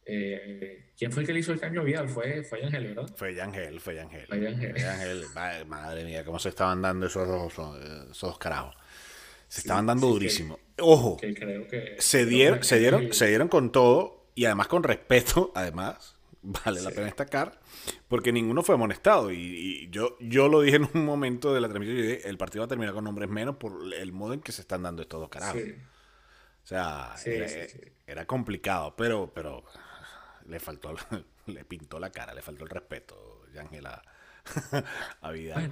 [0.05, 2.09] eh, ¿Quién fue el que le hizo el cambio vial?
[2.09, 3.09] Fue, fue Ángel, ¿verdad?
[3.15, 4.25] Fue Ángel, fue Ángel.
[4.27, 5.25] Fue Ángel.
[5.65, 7.53] Madre mía, cómo se estaban dando esos dos,
[8.11, 8.75] esos carajos.
[9.47, 10.59] Se estaban dando durísimo.
[10.79, 11.17] Ojo,
[11.99, 16.12] se, dieron, se, dieron, se dieron con todo y además con respeto, además,
[16.43, 17.59] vale la pena destacar,
[18.07, 19.31] porque ninguno fue amonestado.
[19.31, 22.69] Y, yo, yo lo dije en un momento de la transmisión, el partido va a
[22.69, 25.61] terminar con nombres menos por el modo en que se están dando estos dos carajos.
[26.63, 27.15] O sea,
[28.05, 29.63] era, complicado, pero, pero
[30.45, 30.93] le faltó,
[31.47, 34.01] le pintó la cara, le faltó el respeto, Ángela.
[35.21, 35.71] a Vidal.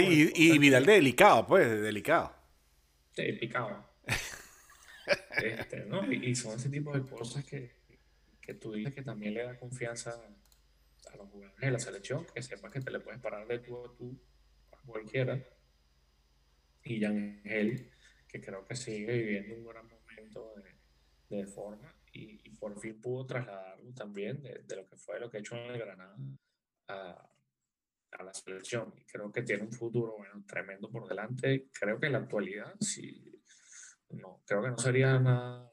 [0.00, 2.32] y, Vidal de delicado, pues, de delicado.
[3.16, 3.84] Delicado.
[5.42, 6.12] este, ¿no?
[6.12, 7.72] y, son ese tipo de cosas que,
[8.46, 12.42] que tú dices que también le da confianza a los jugadores de la selección, que
[12.42, 14.16] sepas que te le puedes parar de tú a tú
[14.72, 15.44] a cualquiera.
[16.84, 17.90] Y Ángel,
[18.28, 20.54] que creo que sigue viviendo un gran momento
[21.28, 25.18] de, de forma y, y, por fin pudo trasladarlo también de, de, lo que fue
[25.18, 26.16] lo que ha hecho en el Granada
[26.86, 27.28] a,
[28.12, 28.94] a la selección.
[28.96, 31.68] Y creo que tiene un futuro bueno, tremendo por delante.
[31.72, 33.42] Creo que en la actualidad, sí,
[34.10, 35.72] no, creo que no sería nada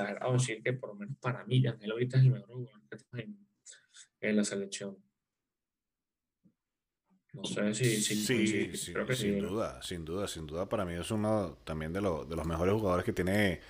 [0.00, 4.28] exagerado decir que por lo menos para mí, Ángel ahorita es el mejor jugador que
[4.28, 4.96] en, la selección.
[7.32, 10.68] No sé si, si sí, sí, creo que sin duda, sin duda, sin duda.
[10.68, 13.60] Para mí es uno también de, lo, de los mejores jugadores que tiene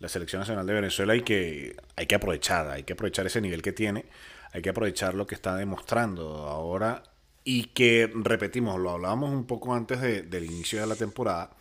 [0.00, 3.62] la selección nacional de Venezuela y que hay que aprovechar, hay que aprovechar ese nivel
[3.62, 4.06] que tiene,
[4.52, 7.04] hay que aprovechar lo que está demostrando ahora
[7.44, 11.56] y que, repetimos, lo hablábamos un poco antes del inicio de la temporada,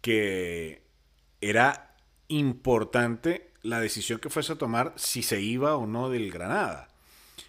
[0.00, 0.82] que
[1.40, 1.96] era
[2.28, 6.88] importante la decisión que fuese a tomar si se iba o no del Granada.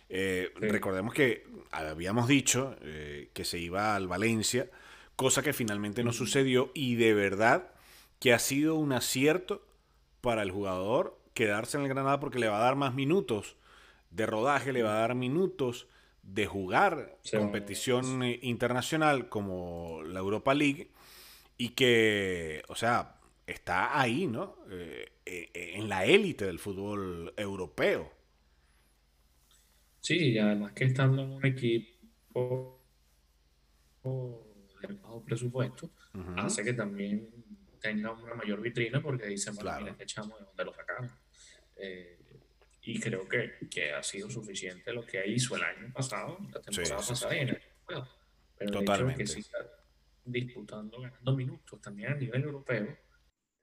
[0.10, 4.70] Eh, recordemos que habíamos dicho eh, que se iba al Valencia,
[5.16, 7.72] cosa que finalmente no sucedió y de verdad
[8.20, 9.66] que ha sido un acierto
[10.22, 13.56] para el jugador quedarse en el Granada porque le va a dar más minutos
[14.12, 15.88] de rodaje, le va a dar minutos
[16.24, 20.90] de jugar competición eh, internacional como la Europa League
[21.58, 23.19] y que, o sea,
[23.52, 24.58] está ahí, ¿no?
[24.70, 28.12] Eh, eh, en la élite del fútbol europeo.
[30.00, 32.82] Sí, y además que estando en un equipo
[34.04, 35.92] de bajo presupuesto,
[36.38, 37.30] hace que también
[37.82, 39.86] tenga una mayor vitrina porque dicen, bueno, claro.
[39.86, 41.12] mira, echamos de donde lo sacamos.
[41.76, 42.18] Eh,
[42.82, 46.98] y creo que, que, ha sido suficiente lo que hizo el año pasado, la temporada
[46.98, 47.62] pasada y en el
[48.58, 49.24] Pero Totalmente.
[49.24, 49.60] el hecho de que siga
[50.26, 52.98] disputando, ganando minutos también a nivel europeo,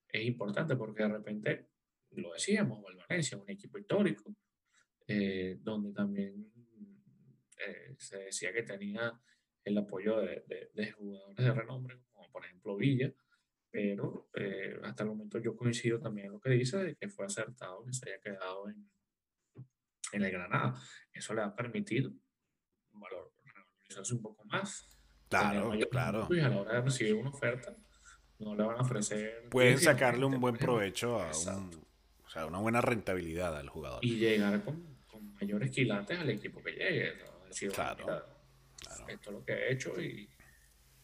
[0.09, 1.69] es importante porque de repente,
[2.13, 4.35] lo decíamos, el Valencia, un equipo histórico,
[5.07, 6.53] eh, donde también
[7.59, 9.13] eh, se decía que tenía
[9.65, 13.13] el apoyo de, de, jugadores de renombre, como por ejemplo Villa,
[13.71, 17.27] pero eh, hasta el momento yo coincido también en lo que dice, de que fue
[17.27, 18.89] acertado que se haya quedado en,
[20.13, 20.81] en el Granada.
[21.13, 22.11] Eso le va a permitir
[22.93, 24.89] valorizarse un poco más.
[25.29, 26.29] Claro, claro.
[26.31, 27.77] Y a la hora de recibir una oferta,
[28.39, 29.49] no le van a ofrecer.
[29.51, 31.87] Pueden sacarle un buen provecho a un,
[32.25, 34.05] o sea, una buena rentabilidad al jugador.
[34.05, 37.13] Y llegar con, con mayores quilates al equipo que llegue.
[37.49, 38.25] Decir, claro,
[39.09, 40.29] Esto es lo que ha hecho y,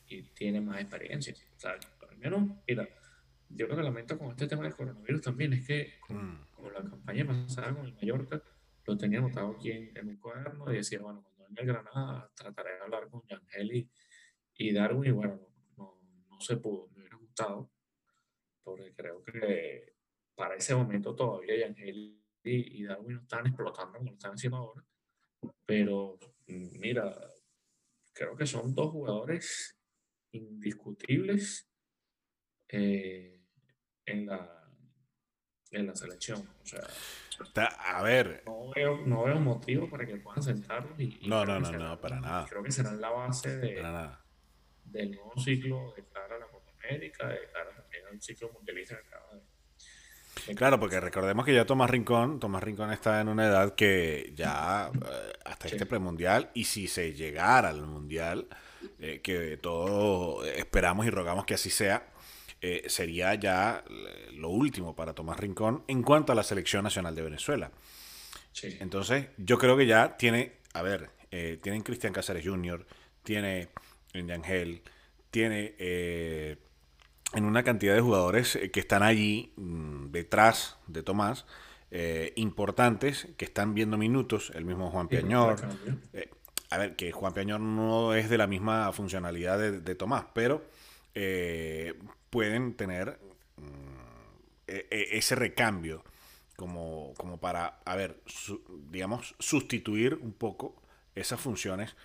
[0.09, 1.35] y tiene más experiencia.
[1.57, 1.73] O sea,
[2.09, 2.88] al menos, mira,
[3.55, 6.47] yo lo que lamento con este tema del coronavirus también es que con, mm.
[6.73, 8.42] la campaña pasada con el Mallorca,
[8.85, 12.75] lo tenía anotado aquí en, un cuaderno y decía, bueno, cuando venga el Granada trataré
[12.75, 13.90] de hablar con Yangel y,
[14.55, 15.40] y Darwin y bueno,
[15.77, 16.88] no, no, se pudo,
[18.62, 19.95] porque creo que
[20.35, 24.57] para ese momento todavía Yangel y, y Darwin no están explotando como lo están haciendo
[24.59, 24.85] ahora,
[25.66, 27.14] pero mira,
[28.12, 29.79] creo que son dos jugadores
[30.33, 31.68] indiscutibles
[32.68, 33.40] eh,
[34.07, 34.71] en, la,
[35.71, 36.49] en la selección.
[36.62, 38.42] O sea, a ver.
[38.47, 40.99] No veo, no veo motivo para que puedan sentarlos.
[40.99, 42.47] Y, no, no, no, no, para nada.
[42.49, 43.83] Creo que será la base de,
[44.85, 46.47] del nuevo ciclo de cara a la
[46.88, 50.55] América, cara también al ciclo mundialista que acaba de.
[50.55, 54.90] Claro, porque recordemos que ya Tomás Rincón, Tomás Rincón está en una edad que ya
[54.92, 58.49] eh, hasta este premundial, y si se llegara al mundial,
[58.99, 62.12] eh, que todos esperamos y rogamos que así sea,
[62.64, 63.83] eh, sería ya
[64.35, 67.73] lo último para Tomás Rincón en cuanto a la selección nacional de Venezuela.
[68.62, 72.87] Entonces, yo creo que ya tiene, a ver, eh, tienen Cristian Cáceres Jr.,
[73.25, 73.71] tiene
[74.12, 74.83] Yangel,
[75.31, 76.57] tiene eh,
[77.35, 81.47] en una cantidad de jugadores que están allí mm, detrás de Tomás,
[82.37, 85.57] importantes, que están viendo minutos, el mismo Juan Piañor.
[86.71, 90.64] a ver, que Juan Piañor no es de la misma funcionalidad de, de Tomás, pero
[92.31, 93.18] pueden tener
[93.59, 94.03] mm,
[94.66, 96.03] e, e, ese recambio
[96.57, 98.23] como, como para, a ver,
[98.90, 100.81] digamos, sustituir un poco
[101.14, 101.97] esas funciones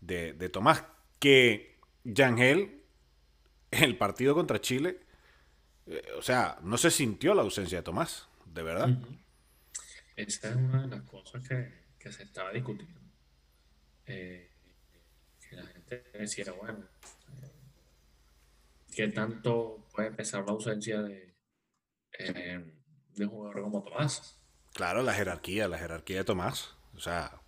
[0.00, 0.84] de, Tomás.
[1.18, 2.81] Que Yangel,
[3.72, 5.00] el partido contra Chile,
[5.86, 8.88] eh, o sea, no se sintió la ausencia de Tomás, de verdad.
[10.14, 13.00] Esa es una de las cosas que, se estaba discutiendo.
[14.06, 14.50] Eh,
[15.48, 16.86] que la gente decía, bueno,
[18.92, 21.34] ¿Qué tanto puede pesar la ausencia de,
[22.18, 22.74] eh,
[23.14, 24.38] de un jugador como Tomás?
[24.74, 26.76] Claro, la jerarquía, la jerarquía de Tomás.
[26.94, 27.40] O sea,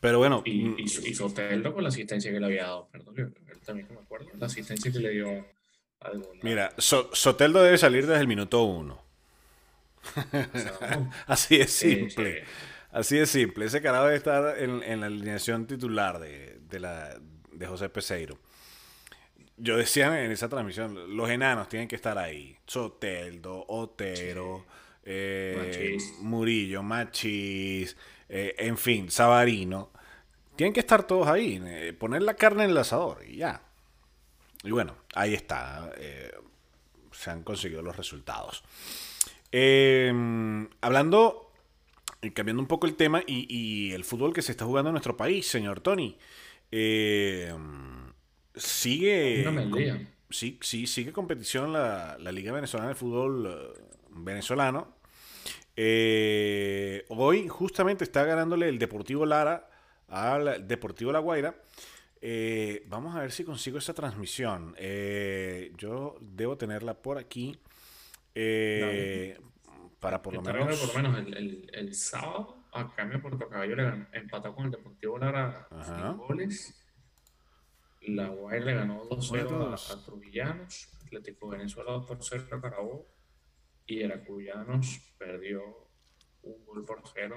[0.00, 0.42] pero bueno.
[0.44, 3.98] Y, y, y Soteldo con la asistencia que le había dado, perdón, él también me
[4.00, 5.46] acuerdo, la asistencia que le dio
[6.00, 9.04] al Mira, Soteldo debe salir desde el minuto uno.
[11.26, 12.44] Así es simple.
[12.90, 13.66] Así es simple.
[13.66, 17.20] Ese carajo debe estar en, en la alineación titular de, de, la,
[17.52, 18.38] de José Peseiro
[19.60, 22.56] yo decía en esa transmisión, los enanos tienen que estar ahí.
[22.66, 24.64] Soteldo, Otero,
[25.04, 27.96] eh, Murillo, Machis,
[28.30, 29.90] eh, en fin, Sabarino.
[30.56, 33.62] Tienen que estar todos ahí, eh, poner la carne en el asador y ya.
[34.62, 35.90] Y bueno, ahí está.
[37.12, 38.62] se han conseguido los resultados.
[40.80, 41.52] hablando,
[42.34, 45.16] cambiando un poco el tema y, y, el fútbol que se está jugando en nuestro
[45.16, 46.16] país, señor Tony.
[46.70, 47.52] Eh,
[48.54, 50.06] Sigue.
[50.28, 54.96] sí, sí, sigue competición la, la, Liga Venezolana de Fútbol eh, venezolano.
[55.82, 59.66] Eh, hoy justamente está ganándole el Deportivo Lara
[60.08, 61.54] al Deportivo La Guaira.
[62.20, 64.76] Eh, vamos a ver si consigo esa transmisión.
[65.78, 67.58] yo debo tenerla por aquí.
[70.00, 70.78] Para por lo menos.
[70.80, 75.16] Por lo menos el, el, sábado, a cambio Puerto Caballo le empató con el Deportivo
[75.16, 76.74] Lara sin goles.
[78.02, 83.09] La Guaira le ganó 2-0 a, Trujillanos, Atlético Venezuela 2 por 0 a Carabobo
[83.90, 85.88] y Heracuyanos perdió
[86.42, 87.36] un gol por 0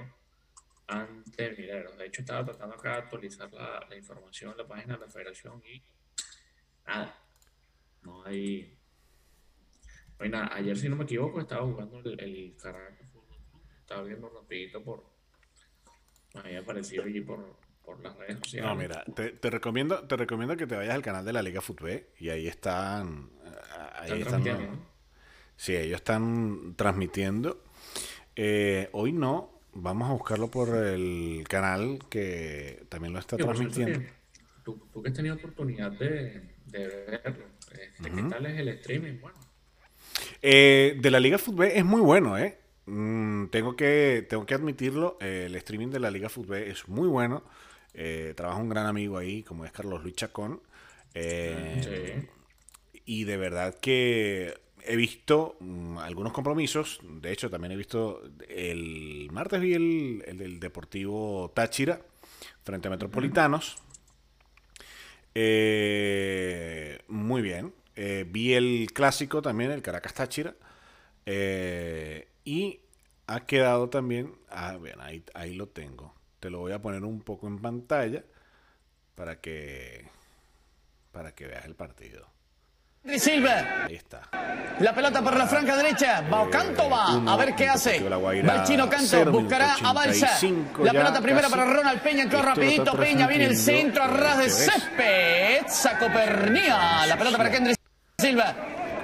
[0.86, 1.98] ante Mineros.
[1.98, 5.10] De hecho, estaba tratando acá de actualizar la, la, información en la página de la
[5.10, 5.82] federación y
[6.86, 7.18] nada,
[8.02, 8.78] no hay,
[10.16, 10.54] no hay nada.
[10.54, 13.10] Ayer, si no me equivoco, estaba jugando el, el Caracas
[13.80, 15.12] Estaba viendo rapidito por...
[16.34, 18.70] Había aparecido allí por, por las redes sociales.
[18.70, 22.06] No, mira, te, recomiendo, te recomiendo que te vayas al canal de la Liga Fútbol
[22.18, 23.30] y ahí están.
[23.94, 24.93] Ahí están.
[25.56, 27.62] Sí, ellos están transmitiendo.
[28.36, 34.00] Eh, hoy no, vamos a buscarlo por el canal que también lo está transmitiendo.
[34.64, 39.20] tú, que has tenido oportunidad de, verlo, este, ¿qué tal es el streaming?
[39.20, 39.36] Bueno.
[40.42, 42.58] Eh, de la Liga Fútbol es muy bueno, ¿eh?
[42.86, 47.44] Mm, tengo, que, tengo que admitirlo, el streaming de la Liga Fútbol es muy bueno.
[47.94, 50.60] Eh, trabaja un gran amigo ahí, como es Carlos Luis Chacón.
[51.14, 52.26] Eh,
[53.04, 54.54] y de verdad que
[54.84, 57.00] he visto mm, algunos compromisos.
[57.02, 62.00] De hecho, también he visto el martes vi el, el, Deportivo Táchira
[62.64, 63.76] frente a Metropolitanos.
[65.34, 67.74] Eh, muy bien.
[68.26, 70.54] vi el clásico también, el Caracas Táchira.
[72.44, 72.80] y
[73.26, 74.34] ha quedado también.
[74.48, 76.14] Ah, bien, ahí, ahí lo tengo.
[76.40, 78.24] Te lo voy a poner un poco en pantalla
[79.14, 80.08] para que
[81.12, 82.33] para que veas el partido.
[83.18, 83.84] Silva.
[83.86, 84.22] Ahí está.
[84.80, 86.22] La pelota por la franja derecha.
[86.32, 87.32] Va Canto va.
[87.32, 88.00] A ver qué hace.
[88.00, 89.30] Va el chino Canto.
[89.30, 90.30] Buscará a Balsa.
[90.82, 92.22] La pelota primera para Ronald Peña.
[92.22, 92.96] Entró rapidito.
[92.96, 95.66] Peña viene el centro a ras de césped.
[95.68, 97.06] Saco Pernía.
[97.06, 97.78] La pelota para Kendrick
[98.18, 98.54] Silva.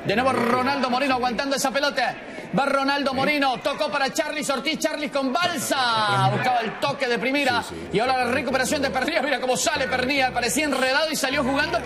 [0.05, 2.17] De nuevo Ronaldo Moreno aguantando esa pelota.
[2.59, 6.31] Va Ronaldo Moreno, tocó para Charlie Ortiz, Charlie con balsa.
[6.33, 7.63] Buscaba el toque de primera.
[7.93, 9.23] Y ahora la recuperación de Pernilla.
[9.23, 10.33] Mira cómo sale Pernilla.
[10.33, 11.79] Parecía enredado y salió jugando.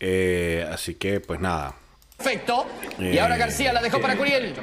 [0.00, 1.74] Eh, así que, pues nada.
[2.16, 2.66] Perfecto.
[2.98, 4.54] Y ahora García la dejó para Curiel.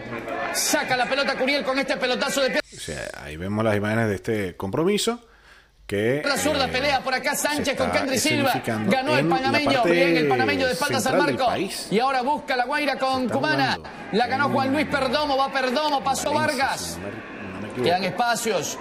[0.53, 2.61] Saca la pelota Curiel con este pelotazo de pie.
[3.21, 5.19] ahí vemos las imágenes de este compromiso.
[5.85, 8.53] Que, la zurda eh, pelea por acá Sánchez con Kendry Silva.
[8.65, 9.83] Ganó el panameño.
[9.83, 11.47] Bien, el panameño de espaldas al marco.
[11.91, 13.77] Y ahora busca la Guaira con Cumana.
[14.13, 15.37] La ganó Juan Luis Perdomo.
[15.37, 16.03] Va Perdomo.
[16.03, 16.97] Pasó Vargas.
[17.75, 18.77] Quedan espacios.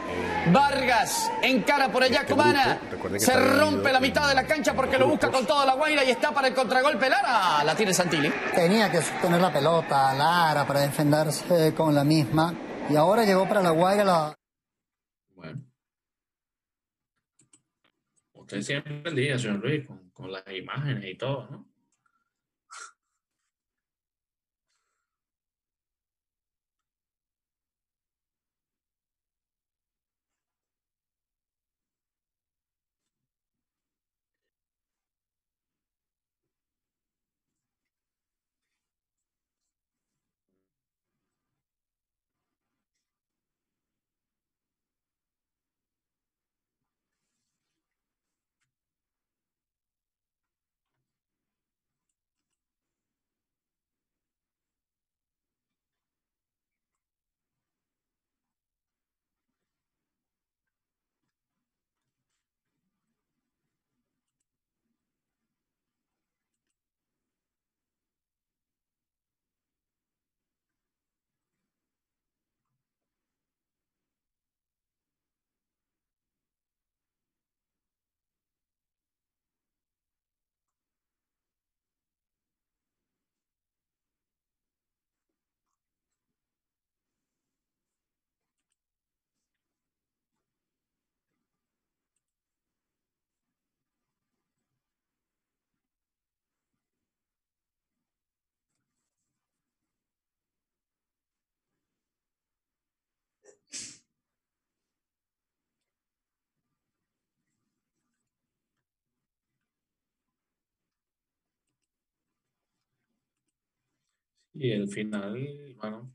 [0.53, 2.79] Vargas encara por allá este Cumana.
[3.17, 6.11] Se rompe la mitad de la cancha porque lo busca con toda la Guaira y
[6.11, 7.65] está para el contragolpe Lara.
[7.65, 8.31] La tiene Santilli.
[8.55, 12.55] Tenía que sostener la pelota Lara para defenderse con la misma.
[12.91, 14.35] Y ahora llegó para la Guaira la...
[15.35, 15.63] Bueno.
[18.35, 21.72] Usted siempre el día, señor Luis, con, con las imágenes y todo, ¿no?
[114.55, 116.13] Y el final, bueno,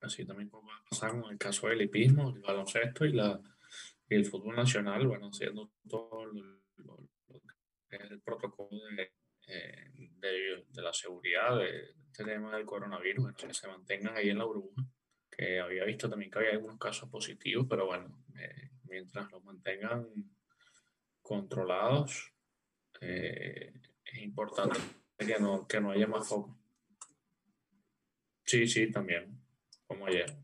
[0.00, 3.40] así también como va a pasar con el caso del hipismo, el baloncesto y, la,
[4.08, 6.98] el fútbol nacional, bueno, haciendo todo lo,
[7.88, 9.12] que es el protocolo de,
[9.46, 14.44] eh, de, la seguridad de este tema del coronavirus, que se mantengan ahí en la
[14.44, 14.82] burbuja,
[15.30, 20.06] que había visto también que había algunos casos positivos, pero bueno, eh, mientras los mantengan
[21.22, 22.32] controlados,
[23.00, 23.72] eh,
[24.04, 24.78] es importante
[25.18, 26.56] que no, que no haya más foco.
[28.46, 29.40] Sí, sí, también,
[29.86, 30.36] como ayer.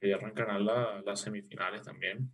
[0.00, 0.64] Que ya arrancarán
[1.04, 2.32] las semifinales también.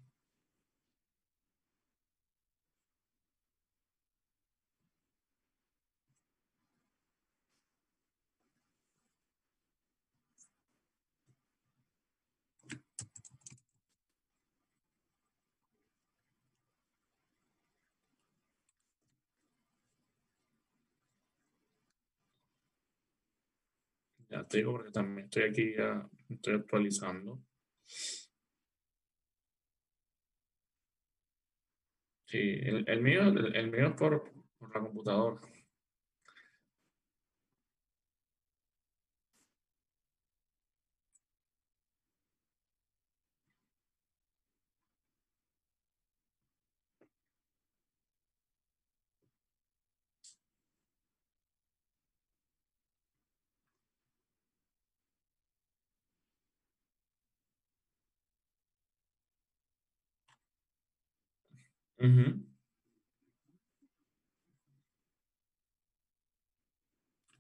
[24.45, 27.41] Te digo porque también estoy aquí, ya estoy actualizando.
[32.27, 35.41] Sí, el, mío, el, mío es por, por la computadora.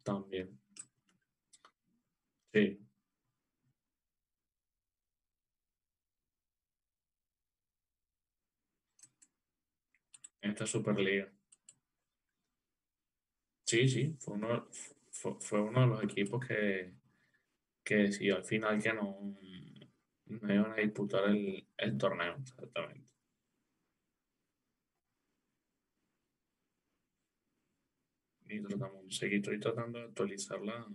[0.02, 0.58] También.
[2.52, 2.78] Sí.
[10.42, 11.30] Esta Superliga.
[13.64, 14.66] Sí, sí, fue uno,
[15.40, 16.92] fue, uno de los equipos que,
[17.84, 19.36] que decidió al final que no,
[20.26, 23.08] no iban a disputar el, el torneo, exactamente.
[28.48, 30.86] Y tratamos, seguí, estoy tratando de actualizar la,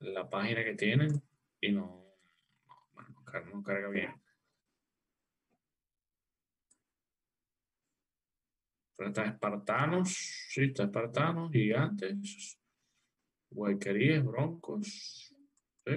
[0.00, 1.22] la página que tienen
[1.60, 2.16] y no,
[3.52, 4.12] no, carga bien.
[8.98, 10.12] Está Espartanos,
[10.48, 12.58] sí, está Espartanos, Gigantes,
[13.50, 15.34] Guayquerías, Broncos,
[15.84, 15.92] sí.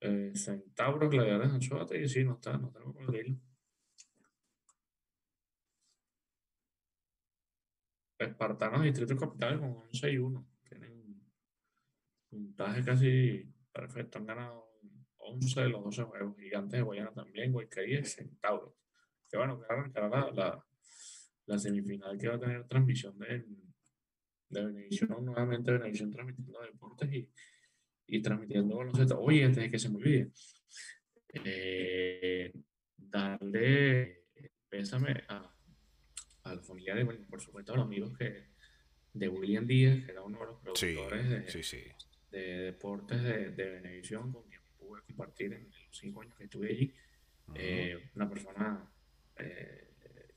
[0.00, 3.47] Eh, Centauros, Gladiadores, Anchoate, y sí, no está, no tenemos hilo.
[8.18, 10.48] Espartanos, Distrito Capital con 11 y 1.
[10.68, 11.30] Tienen un
[12.28, 14.18] puntaje casi perfecto.
[14.18, 14.68] Han ganado
[15.18, 16.36] 11 de los 12 juegos.
[16.38, 18.74] Gigantes de Guayana también, Guayquerías, Centauros.
[19.30, 20.64] Que bueno, que arrancará la
[21.48, 23.44] la semifinal que va a tener transmisión de,
[24.50, 27.30] de Venevisión, nuevamente Venevisión transmitiendo deportes y,
[28.06, 29.18] y transmitiendo baloncesto.
[29.18, 30.30] Oye, antes de que se me olvide,
[31.32, 32.52] eh,
[32.96, 34.26] darle
[34.68, 35.57] pésame a,
[36.48, 38.48] a los familiares, por supuesto a los amigos que,
[39.12, 41.84] de William Díaz, que era uno de los productores de,
[42.30, 46.68] de, deportes de, de Venevisión, con quien pude compartir en los cinco años que estuve
[46.70, 46.94] allí.
[47.54, 48.90] Eh, una persona
[49.36, 49.88] eh,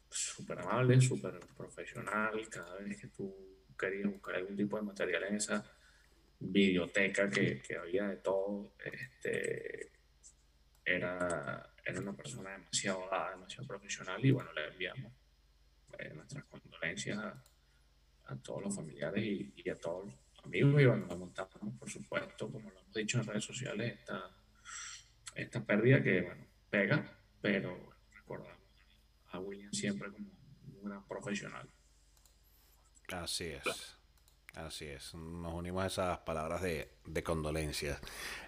[0.09, 2.47] súper amable, súper profesional.
[2.49, 3.34] Cada vez que tú
[3.78, 5.70] querías buscar algún tipo de material en esa
[6.39, 9.91] biblioteca que, que había de todo, este,
[10.86, 15.14] era, era una persona demasiado dada, demasiado profesional y bueno, le enviamos
[16.02, 17.43] eh, nuestras condolencias a,
[18.43, 22.49] todos los familiares y, y, a todos los amigos y bueno, la montamos por supuesto,
[22.49, 24.32] como lo hemos dicho en redes sociales, esta,
[25.36, 28.58] esta pérdida que bueno, pega, pero recordamos
[29.32, 30.28] a William siempre como
[30.82, 31.70] un gran profesional.
[33.10, 33.97] Así es.
[34.56, 35.14] Así es.
[35.16, 38.02] Nos unimos a esas palabras de, de condolencias.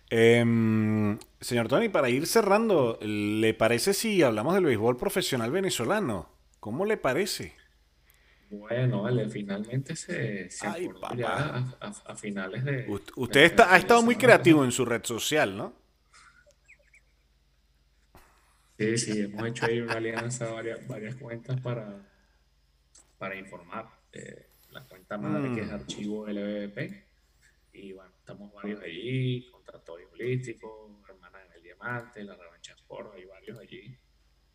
[0.09, 6.29] Em, señor Tony, para ir cerrando, ¿le parece si hablamos del béisbol profesional venezolano?
[6.63, 7.53] ¿Cómo le parece?
[8.49, 10.65] Bueno, vale, finalmente se, se
[11.17, 12.85] ya a, finales de...
[13.17, 15.73] Usted está, ha estado muy creativo en su red social, ¿no?
[18.77, 22.09] Sí, sí, hemos hecho ahí una alianza, varias, varias cuentas para,
[23.17, 23.89] para informar.
[24.13, 25.75] Eh, la cuenta madre que es mm.
[25.75, 26.79] archivo LBP.
[27.73, 33.25] Y bueno, estamos varios allí, Contratorio Holístico, Hermana en el Diamante, La Revancha Sport, hay
[33.25, 33.97] varios allí.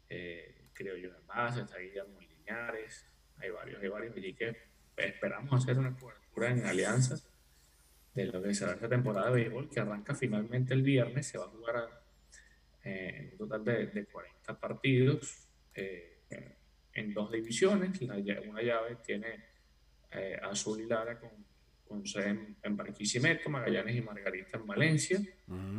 [0.08, 3.04] Eh, creo yo en base, está Guillermo Liñares,
[3.36, 4.56] hay varios, hay varios allí que
[4.96, 7.16] esperamos hacer una cobertura en alianza
[8.14, 11.44] de lo que será esta temporada de béisbol que arranca finalmente el viernes, se va
[11.44, 11.98] a jugar a
[12.84, 16.22] en un total de, de 40 partidos eh,
[16.94, 18.00] en dos divisiones.
[18.00, 19.44] una llave tiene
[20.10, 21.30] eh, Azul y Lara con,
[21.86, 25.20] con sede en, Barquisimeto, Magallanes y Margarita en Valencia,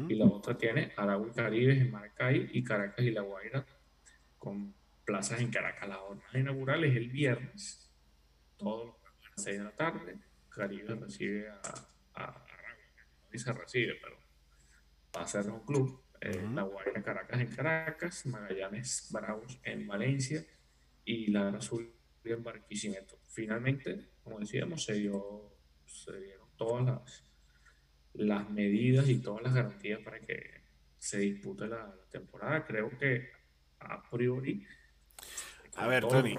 [0.07, 3.65] y la otra tiene Aragua y Caribe en Maracay y Caracas y La Guaira
[4.37, 4.73] con
[5.09, 5.89] plazas en Caracas.
[5.89, 7.91] La jornada inaugural es el viernes,
[8.57, 10.19] todos a las 6 de la tarde.
[10.49, 11.61] Caribe recibe a,
[12.13, 14.17] a Aragua, no dice recibe, pero
[15.15, 20.45] va a ser un club eh, La Guaira Caracas en Caracas, Magallanes Bravos en Valencia
[21.05, 21.91] y La Azul
[22.23, 23.17] en Barquisimeto.
[23.29, 25.57] Finalmente, como decíamos, se, dio,
[25.87, 27.23] se dieron todas las,
[28.13, 30.61] las medidas y todas las garantías para que
[30.99, 32.63] se dispute la, temporada.
[32.63, 33.31] Creo que
[33.79, 34.67] a priori...
[35.79, 36.37] A ver, Tony,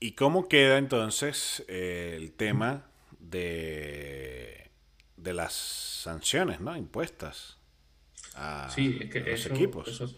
[0.00, 2.86] y, cómo queda entonces eh, el tema
[3.18, 4.70] de,
[5.16, 6.76] de las sanciones ¿no?
[6.76, 7.58] impuestas?
[8.68, 9.88] sí, es que eso, equipos.
[9.88, 10.14] Eso,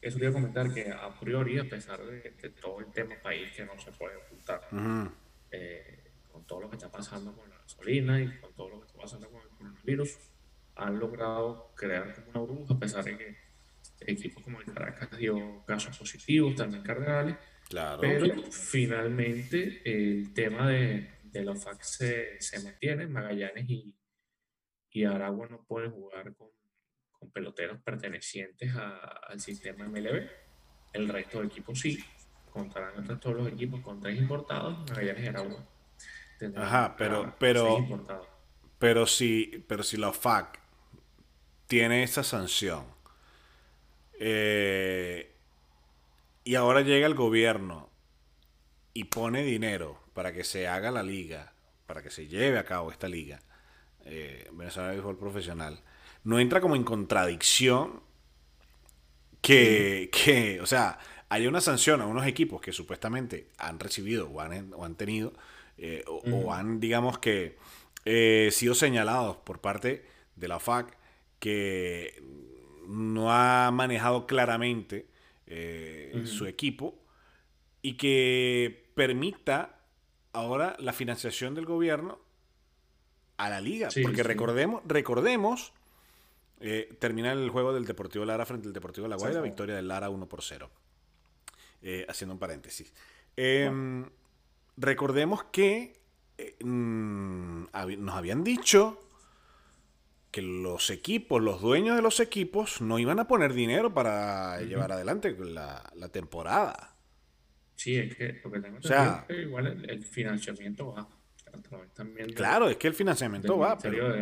[0.00, 2.30] eso a comentar que a priori, a pesar de,
[2.60, 4.68] todo el tema país que no se puede ocultar,
[5.50, 8.86] eh, con todo lo que está pasando con la gasolina y con todo lo que
[8.86, 10.18] está pasando con el coronavirus,
[10.76, 13.36] han logrado crear como una burbuja, a pesar de que
[14.00, 17.36] equipos como el Caracas dio casos positivos, también Cardenales,
[17.70, 18.02] claro.
[18.02, 23.96] pero finalmente el tema de, de los fax se, se mantiene, Magallanes y,
[24.90, 26.50] y Aragua no pueden jugar con
[27.20, 30.26] con peloteros pertenecientes al sistema MLB.
[30.92, 32.02] El resto de equipos sí.
[32.50, 34.78] Contarán entre todos los equipos con tres importados.
[34.88, 35.68] Magallanes era uno.
[36.56, 37.86] Ajá, pero, pero,
[38.78, 40.58] pero si, pero si la OFAC
[41.66, 42.86] tiene esa sanción,
[44.18, 45.29] eh,
[46.44, 47.90] y ahora llega el gobierno
[48.94, 51.52] y pone dinero para que se haga la liga,
[51.86, 53.40] para que se lleve a cabo esta liga
[54.04, 55.80] eh, venezolana de béisbol profesional,
[56.24, 58.02] no entra como en contradicción
[59.40, 64.40] que, que, o sea, hay una sanción a unos equipos que supuestamente han recibido o
[64.40, 65.32] han, o han tenido
[65.82, 67.56] eh, o, han, digamos que,
[68.04, 70.04] eh, sido señalados por parte
[70.36, 70.94] de la FAC
[71.38, 72.22] que
[72.86, 75.06] no ha manejado claramente
[75.52, 76.96] eh, su equipo
[77.82, 79.80] y que permita
[80.32, 82.20] ahora la financiación del gobierno
[83.36, 83.88] a la liga.
[84.02, 85.72] porque recordemos, recordemos
[86.60, 90.08] eh, termina el juego del Deportivo Lara frente al Deportivo La Guaira, victoria del Lara
[90.08, 90.70] 1 por 0.
[91.82, 92.92] Eh, haciendo un paréntesis.
[93.34, 94.08] Em,
[94.76, 95.98] recordemos que
[96.62, 97.64] mm,
[97.98, 99.09] nos habían dicho
[100.30, 104.92] que los equipos, los dueños de los equipos, no iban a poner dinero para llevar
[104.92, 106.96] adelante la, temporada.
[107.74, 111.08] Sí, es que lo que tengo o que igual el, financiamiento va
[111.94, 112.32] también.
[112.32, 113.76] Claro, es que el financiamiento va.
[113.78, 114.12] Pero...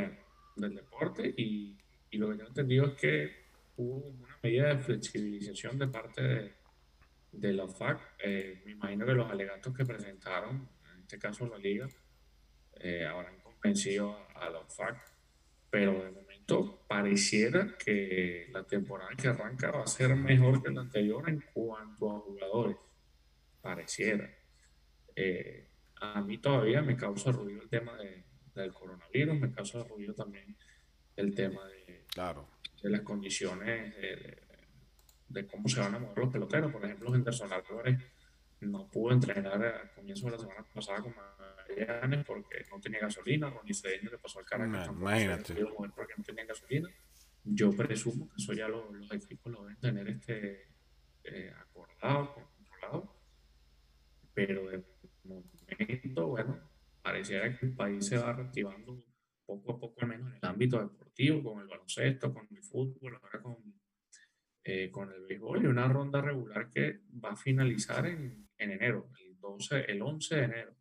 [0.56, 1.78] del deporte y
[2.10, 3.36] y lo que he entendido es que
[3.76, 6.52] hubo una medida de flexibilización de parte de,
[7.32, 8.00] de la FAC.
[8.22, 11.88] Eh, me imagino que los alegatos que presentaron, en este caso la liga,
[12.76, 14.96] eh, habrán convencido a, la FAC,
[15.70, 20.82] pero de momento pareciera que la temporada que arranca va a ser mejor que la
[20.82, 22.76] anterior en cuanto a jugadores.
[23.60, 24.30] Pareciera.
[25.14, 25.68] Eh,
[26.00, 30.56] a mí todavía me causa ruido el tema de, del coronavirus, me causa ruido también
[31.16, 31.78] el tema de
[32.18, 32.48] Claro.
[32.82, 33.94] De las condiciones
[35.28, 36.72] de, cómo se van a mover los peloteros.
[36.72, 37.98] Por ejemplo, Henderson Álvarez
[38.60, 41.14] no pudo entrenar al comienzo de la semana pasada con
[42.26, 43.50] Porque no tenía gasolina.
[43.50, 45.54] Ronnie Cedeño le pasó al cara no, imagínate.
[45.94, 46.88] porque no tenía gasolina.
[47.44, 50.68] Yo presumo que eso ya los equipos lo deben tener este,
[51.24, 53.14] eh, acordado, controlado.
[54.34, 54.84] Pero de
[55.24, 56.60] momento, bueno,
[57.02, 59.04] pareciera que el país se va reactivando
[59.48, 63.18] poco a poco, al menos en el ámbito deportivo, con el baloncesto, con el fútbol,
[63.22, 63.56] ahora con,
[64.62, 69.10] eh, con el béisbol, y una ronda regular que va a finalizar en, en enero,
[69.24, 70.76] el, 12, el 11 de enero.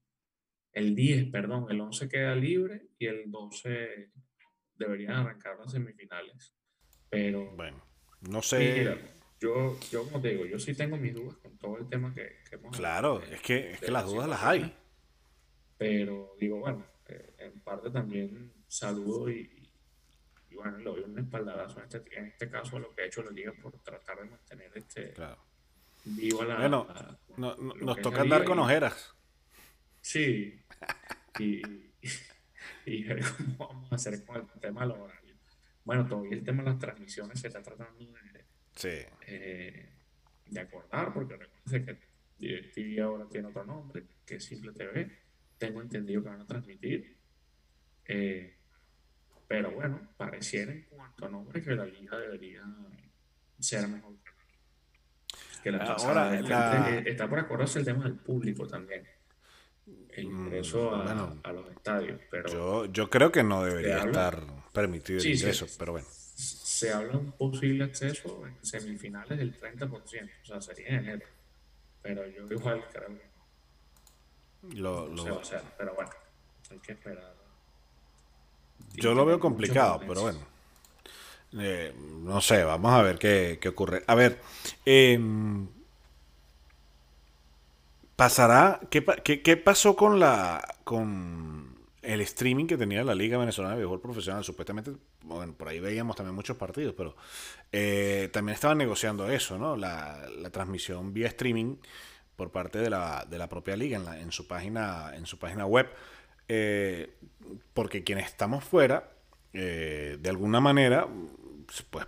[0.77, 4.11] El 10, perdón, el 11 queda libre y el 12
[4.75, 6.53] deberían arrancar las semifinales.
[7.09, 7.51] Pero.
[7.55, 7.83] Bueno,
[8.29, 8.95] no sé.
[9.39, 12.43] yo, yo, como te digo, yo sí tengo mis dudas con todo el tema que,
[12.47, 14.71] que hemos Claro, es que, es que las dudas las hay.
[15.79, 19.71] Pero digo, bueno, eh, en parte también saludo y,
[20.51, 23.23] bueno, le doy un espaldarazo en este, en este caso a lo que ha hecho
[23.23, 25.43] la liga por tratar de mantener este claro.
[26.05, 26.57] vivo la.
[26.57, 26.87] Bueno,
[27.35, 29.16] nos toca andar con ojeras.
[30.07, 30.57] Sí.
[31.37, 31.61] y,
[32.85, 33.05] y,
[33.37, 35.17] cómo vamos a hacer con el tema laboral.
[35.83, 39.89] Bueno, todavía el tema de las transmisiones se está tratando de, eh,
[40.45, 45.11] de acordar, porque recuerden que DirecTV ahora tiene otro nombre, que es Simple TV.
[45.57, 47.17] Tengo entendido que van a transmitir.
[48.05, 48.55] Eh,
[49.45, 52.63] pero bueno, pareciera en cuanto a nombre que la liga debería
[53.59, 54.15] ser mejor
[55.61, 59.16] que la Ahora, Está por acordarse el tema del público también.
[60.11, 62.19] El mm, ingreso a, los estadios.
[62.29, 64.41] Pero yo, yo creo que no debería estar
[64.73, 66.07] permitido el ingreso, pero bueno.
[66.09, 71.25] Se habla un posible acceso en semifinales del 30%, o sea, sería en enero.
[72.01, 73.25] Pero yo igual creo que
[74.73, 74.75] no.
[74.75, 75.41] Lo, lo...
[75.77, 76.11] pero bueno,
[76.69, 77.37] hay que esperar
[78.97, 80.39] yo lo veo complicado, pero bueno.
[81.59, 84.03] Eh, no sé, vamos a ver qué, ocurre.
[84.07, 84.39] A ver,
[84.85, 85.67] em,
[88.17, 88.81] pasará.
[88.89, 89.05] ¿qué,
[89.41, 94.43] qué, pasó con la con el streaming que tenía la Liga Venezolana de Béisbol Profesional?
[94.43, 94.91] Supuestamente,
[95.21, 97.15] bueno, por ahí veíamos también muchos partidos, pero
[97.71, 99.77] eh, también estaban negociando eso, ¿no?
[99.77, 101.77] La, la, transmisión vía streaming
[102.35, 105.65] por parte de la, de la propia liga en, en, su página, en su página
[105.65, 105.87] web.
[106.49, 107.15] Eh,
[107.73, 109.11] porque quienes estamos fuera,
[109.53, 111.07] eh, de alguna manera,
[111.89, 112.07] pues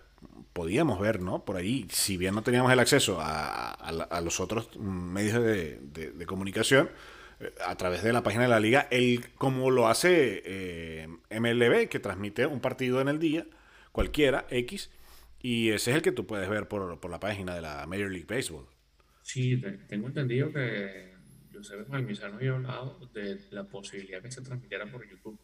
[0.60, 1.45] podíamos ver, ¿no?
[1.45, 6.89] Por ahí, si bien no teníamos el acceso a, los otros medios de, comunicación,
[7.39, 11.99] eh, a través de la página de la liga, el, como lo hace MLB, que
[11.99, 13.45] transmite un partido en el día,
[13.93, 14.91] cualquiera, X,
[15.41, 18.12] y ese es el que tú puedes ver por, por la página de la Major
[18.12, 18.66] League Baseball.
[19.22, 21.14] Sí, tengo entendido que
[21.53, 25.39] José Malmisano había hablado de la posibilidad que se transmitiera por YouTube.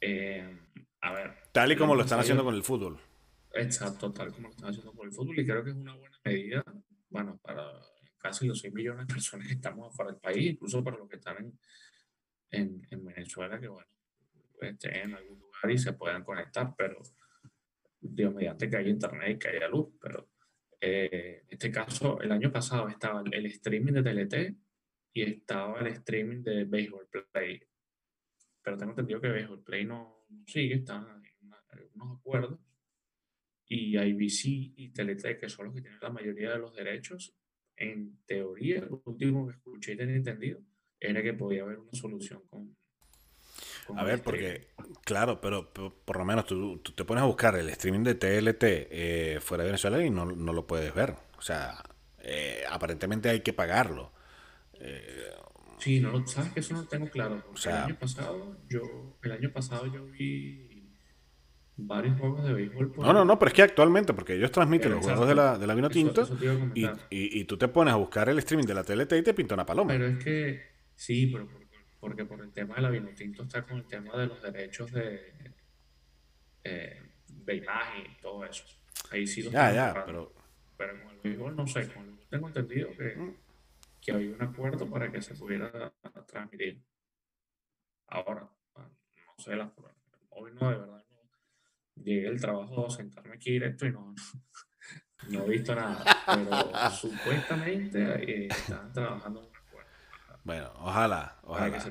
[0.00, 0.56] Eh,
[1.02, 1.34] a ver.
[1.52, 2.98] Tal y como lo están haciendo con el fútbol.
[3.58, 5.38] Exacto, tal como lo están haciendo con el fútbol.
[5.38, 6.64] Y creo que es una buena medida,
[7.08, 7.72] bueno, para
[8.18, 11.16] casi los 6 millones de personas que estamos fuera del país, incluso para los que
[11.16, 11.58] están
[12.50, 13.88] en, en, Venezuela, que bueno,
[14.60, 17.00] estén en algún lugar y se puedan conectar, pero
[18.00, 20.28] Dios mediante que haya internet y que haya luz, pero
[20.78, 24.34] Eh, en este caso, el año pasado estaba el streaming de TLT
[25.14, 27.62] y estaba el streaming de Baseball Play.
[28.62, 32.60] Pero tengo entendido que Baseball Play no, sigue, están en algunos acuerdos.
[33.68, 34.44] Y IBC
[34.76, 37.34] y TLT, que son los que tienen la mayoría de los derechos,
[37.76, 40.60] en teoría, lo último que escuché y tenía entendido,
[40.98, 42.76] era que podía haber una solución con,
[43.94, 44.68] a ver, porque,
[45.04, 49.38] claro, pero, por lo menos tú, te pones a buscar el streaming de TLT eh,
[49.40, 51.14] fuera de Venezuela y no, lo puedes ver.
[51.38, 51.82] O sea,
[52.18, 54.12] eh, aparentemente hay que pagarlo.
[54.80, 55.30] Eh,
[55.78, 57.44] sí, no, sabes que eso no lo tengo claro.
[57.52, 60.75] O sea, el año pasado yo, el año pasado yo vi
[61.76, 62.92] varios juegos de béisbol.
[62.96, 65.66] no, no, no, pero es que actualmente, porque ellos transmiten los juegos de la, de
[65.66, 66.26] la Vino Tinto
[66.74, 69.54] y, y, tú te pones a buscar el streaming de la TLT y te pinta
[69.54, 69.92] una paloma.
[69.92, 70.62] Pero es que,
[70.94, 71.48] sí, pero
[72.00, 75.32] porque por el tema de la Vinotinto está con el tema de los derechos de,
[76.62, 78.64] eh, de imagen y todo eso.
[79.10, 80.32] Ahí sí lo Ya, ya, pero...
[80.76, 83.36] Pero con el béisbol no sé, con el tengo entendido que, mm.
[84.00, 85.92] que había un acuerdo para que se pudiera
[86.26, 86.80] transmitir.
[88.08, 89.72] Ahora, no sé, la,
[90.30, 91.04] hoy no, de verdad.
[92.02, 94.14] Llegué el trabajo a sentarme aquí directo y no,
[95.28, 96.04] no he visto nada.
[96.26, 99.50] Pero supuestamente eh, están trabajando
[100.46, 101.84] bueno, ojalá, ojalá.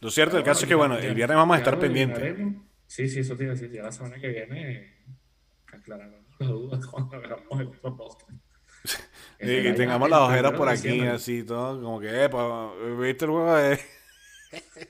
[0.00, 2.36] Lo cierto del caso es que, bueno, el viernes vamos a estar pendientes.
[2.86, 3.76] Sí, sí, eso tiene que decir.
[3.76, 4.94] Ya la semana que viene
[5.66, 8.30] aclararemos las dudas cuando hagamos el otro podcast.
[9.40, 12.30] y que tengamos las ojeras por aquí, así, todo, como que, eh,
[12.96, 13.80] ¿viste el juego de...?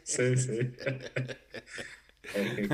[0.02, 0.58] sí, sí.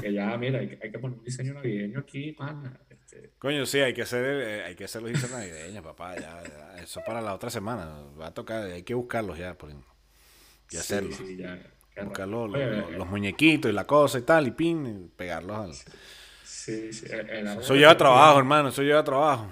[0.01, 2.79] que, ya, mira, hay, hay, que poner un diseño navideño aquí, pana.
[2.91, 3.33] Este.
[3.39, 6.17] Coño, sí, hay que hacer, eh, hay que hacer los diseños navideños, papá.
[6.17, 6.43] Ya,
[6.83, 8.03] eso para la otra semana.
[8.21, 11.21] Va a tocar, hay que buscarlos ya por, y hacerlos.
[12.03, 15.73] Buscar los, los, muñequitos y la cosa y tal, y pin, y pegarlos al.
[16.45, 17.07] Sí, sí.
[17.09, 19.49] Eso lleva trabajo, hermano, eso lleva trabajo.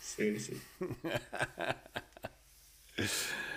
[0.00, 0.60] Sí, sí.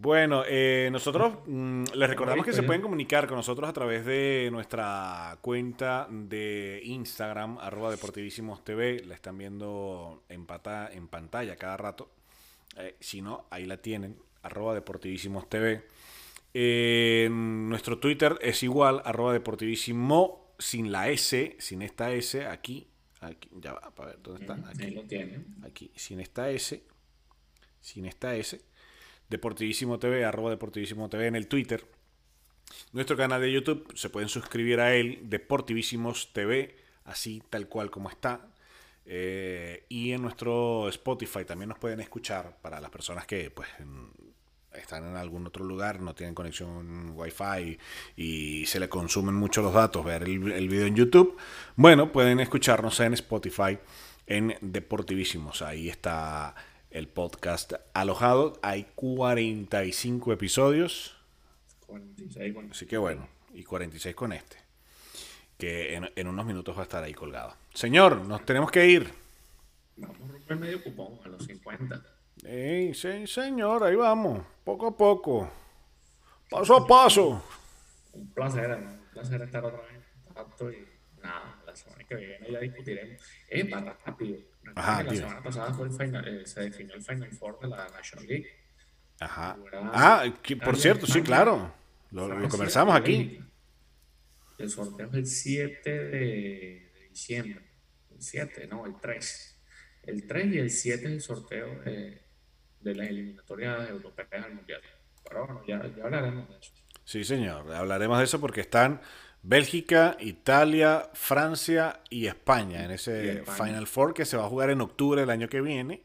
[0.00, 4.48] Bueno, eh, nosotros mm, les recordamos que se pueden comunicar con nosotros a través de
[4.52, 9.02] nuestra cuenta de Instagram, arroba deportivísimos TV.
[9.04, 10.46] La están viendo en,
[10.92, 12.12] en pantalla cada rato.
[12.76, 15.82] Eh, si no, ahí la tienen, arroba deportivísimos TV.
[17.28, 22.86] nuestro Twitter es igual, arroba deportivísimo, sin la S, sin esta S, aquí.
[23.20, 24.70] aquí ya va, para ver, ¿dónde está?
[24.70, 25.56] Aquí, lo tienen.
[25.64, 26.84] aquí, sin esta S,
[27.80, 28.67] sin esta S
[29.28, 31.84] Deportivísimo TV, arroba Deportivísimo TV en el Twitter.
[32.92, 38.10] Nuestro canal de YouTube, se pueden suscribir a él, Deportivísimos TV, así tal cual como
[38.10, 38.48] está.
[39.04, 43.68] Eh, y en nuestro Spotify también nos pueden escuchar para las personas que pues
[44.74, 47.78] están en algún otro lugar, no tienen conexión Wi-Fi
[48.16, 51.36] y se le consumen mucho los datos, ver el, el video en YouTube.
[51.76, 53.78] Bueno, pueden escucharnos en Spotify
[54.26, 55.62] en Deportivísimos.
[55.62, 56.54] Ahí está
[56.90, 58.58] el podcast alojado.
[58.62, 61.16] Hay 45 episodios.
[61.86, 64.56] 46 con Así que bueno, y 46 con este.
[65.56, 67.54] Que en, unos minutos va a estar ahí colgado.
[67.74, 69.12] Señor, nos tenemos que ir.
[69.96, 72.02] Vamos a romper medio cupón a los 50.
[72.94, 74.44] sí, señor, ahí vamos.
[74.64, 75.50] Poco a poco.
[76.48, 77.42] Paso a paso.
[78.12, 79.98] Un placer, un placer estar otra vez
[80.60, 83.22] y nada, la semana que viene ya discutiremos.
[83.48, 84.38] Es para rápido
[84.74, 87.88] Ajá, la semana pasada fue el final, eh, se definió el Final Four de la
[87.88, 88.48] National League.
[89.20, 89.56] Ajá.
[89.92, 90.24] Ah,
[90.64, 91.72] por cierto, sí, claro.
[92.10, 93.40] Lo, conversamos aquí.
[94.58, 97.64] El sorteo es el 7 de, diciembre.
[98.10, 99.60] El 7, no, el 3.
[100.04, 102.22] El 3 y el 7 es el sorteo de,
[102.80, 104.80] de las eliminatorias europeas al Mundial.
[105.28, 106.72] Pero bueno, ya, ya hablaremos de eso.
[107.04, 107.72] Sí, señor.
[107.72, 109.00] Hablaremos de eso porque están
[109.48, 114.82] Bélgica, Italia, Francia y España en ese Final Four que se va a jugar en
[114.82, 116.02] octubre del año que viene.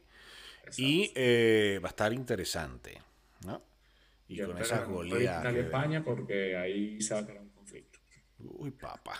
[0.77, 3.01] Y eh, va a estar interesante.
[3.45, 3.61] ¿no?
[4.29, 5.41] Y con esa goleada.
[5.41, 7.99] Italia España porque ahí se va a crear un conflicto.
[8.39, 9.19] Uy, papá.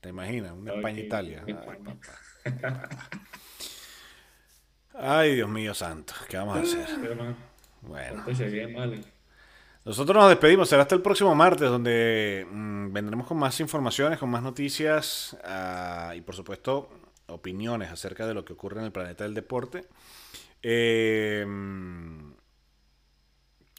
[0.00, 0.52] ¿Te imaginas?
[0.52, 1.44] Una España-Italia.
[4.94, 6.14] Ay, Dios mío santo.
[6.26, 6.86] ¿Qué vamos a hacer?
[7.82, 8.24] Bueno.
[9.88, 14.28] Nosotros nos despedimos, será hasta el próximo martes, donde mm, vendremos con más informaciones, con
[14.28, 16.90] más noticias ah, y por supuesto
[17.28, 19.86] opiniones acerca de lo que ocurre en el planeta del deporte.
[20.60, 22.34] Em,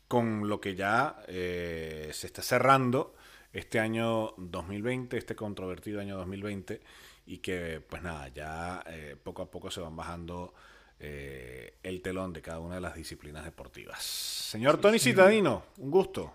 [0.08, 3.14] con lo que ya eh, se está cerrando
[3.54, 6.82] este año 2020, este controvertido año 2020,
[7.28, 10.56] y que pues nada, ya eh, poco a poco se van bajando
[11.00, 14.04] eh, el telón de cada una de las disciplinas deportivas.
[14.04, 16.34] Señor Tony Citadino, un gusto.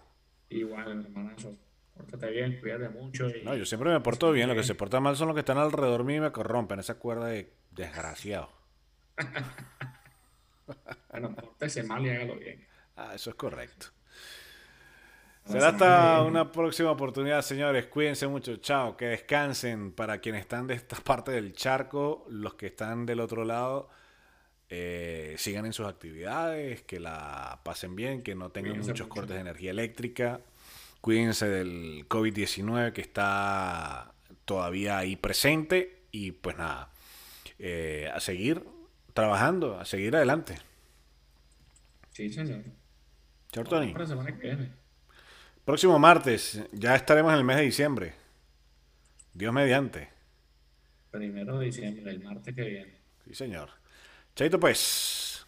[0.48, 1.54] Igual, hermanazo.
[1.96, 3.28] Pórtate bien, cuídate mucho.
[3.44, 4.48] No, yo siempre me porto bien.
[4.48, 6.98] Lo que se porta mal son los que están alrededor mío y me corrompen esa
[6.98, 8.50] cuerda de desgraciado.
[11.10, 12.66] bueno, pórtese mal y hágalo bien.
[12.96, 13.86] Ah, eso es correcto.
[15.46, 17.86] Será hasta una próxima oportunidad, señores.
[17.86, 18.56] Cuídense mucho.
[18.56, 18.96] Chao.
[18.96, 19.92] Que descansen.
[19.92, 23.88] Para quienes están de esta parte del charco, los que están del otro lado,
[24.70, 29.40] eh, sigan en sus actividades, que la pasen bien, que no tengan muchos cortes de
[29.40, 30.40] energía eléctrica.
[31.00, 36.02] Cuídense del COVID-19 que está todavía ahí presente.
[36.10, 36.92] Y pues nada,
[37.58, 38.64] eh, a seguir
[39.12, 40.56] trabajando, a seguir adelante.
[42.10, 42.62] Sí, señor.
[43.52, 43.94] Chao, Tony.
[45.64, 48.14] Próximo martes, ya estaremos en el mes de diciembre.
[49.32, 50.10] Dios mediante.
[51.10, 52.94] Primero de diciembre, el martes que viene.
[53.24, 53.70] Sí, señor.
[54.37, 55.47] Chaito, pues.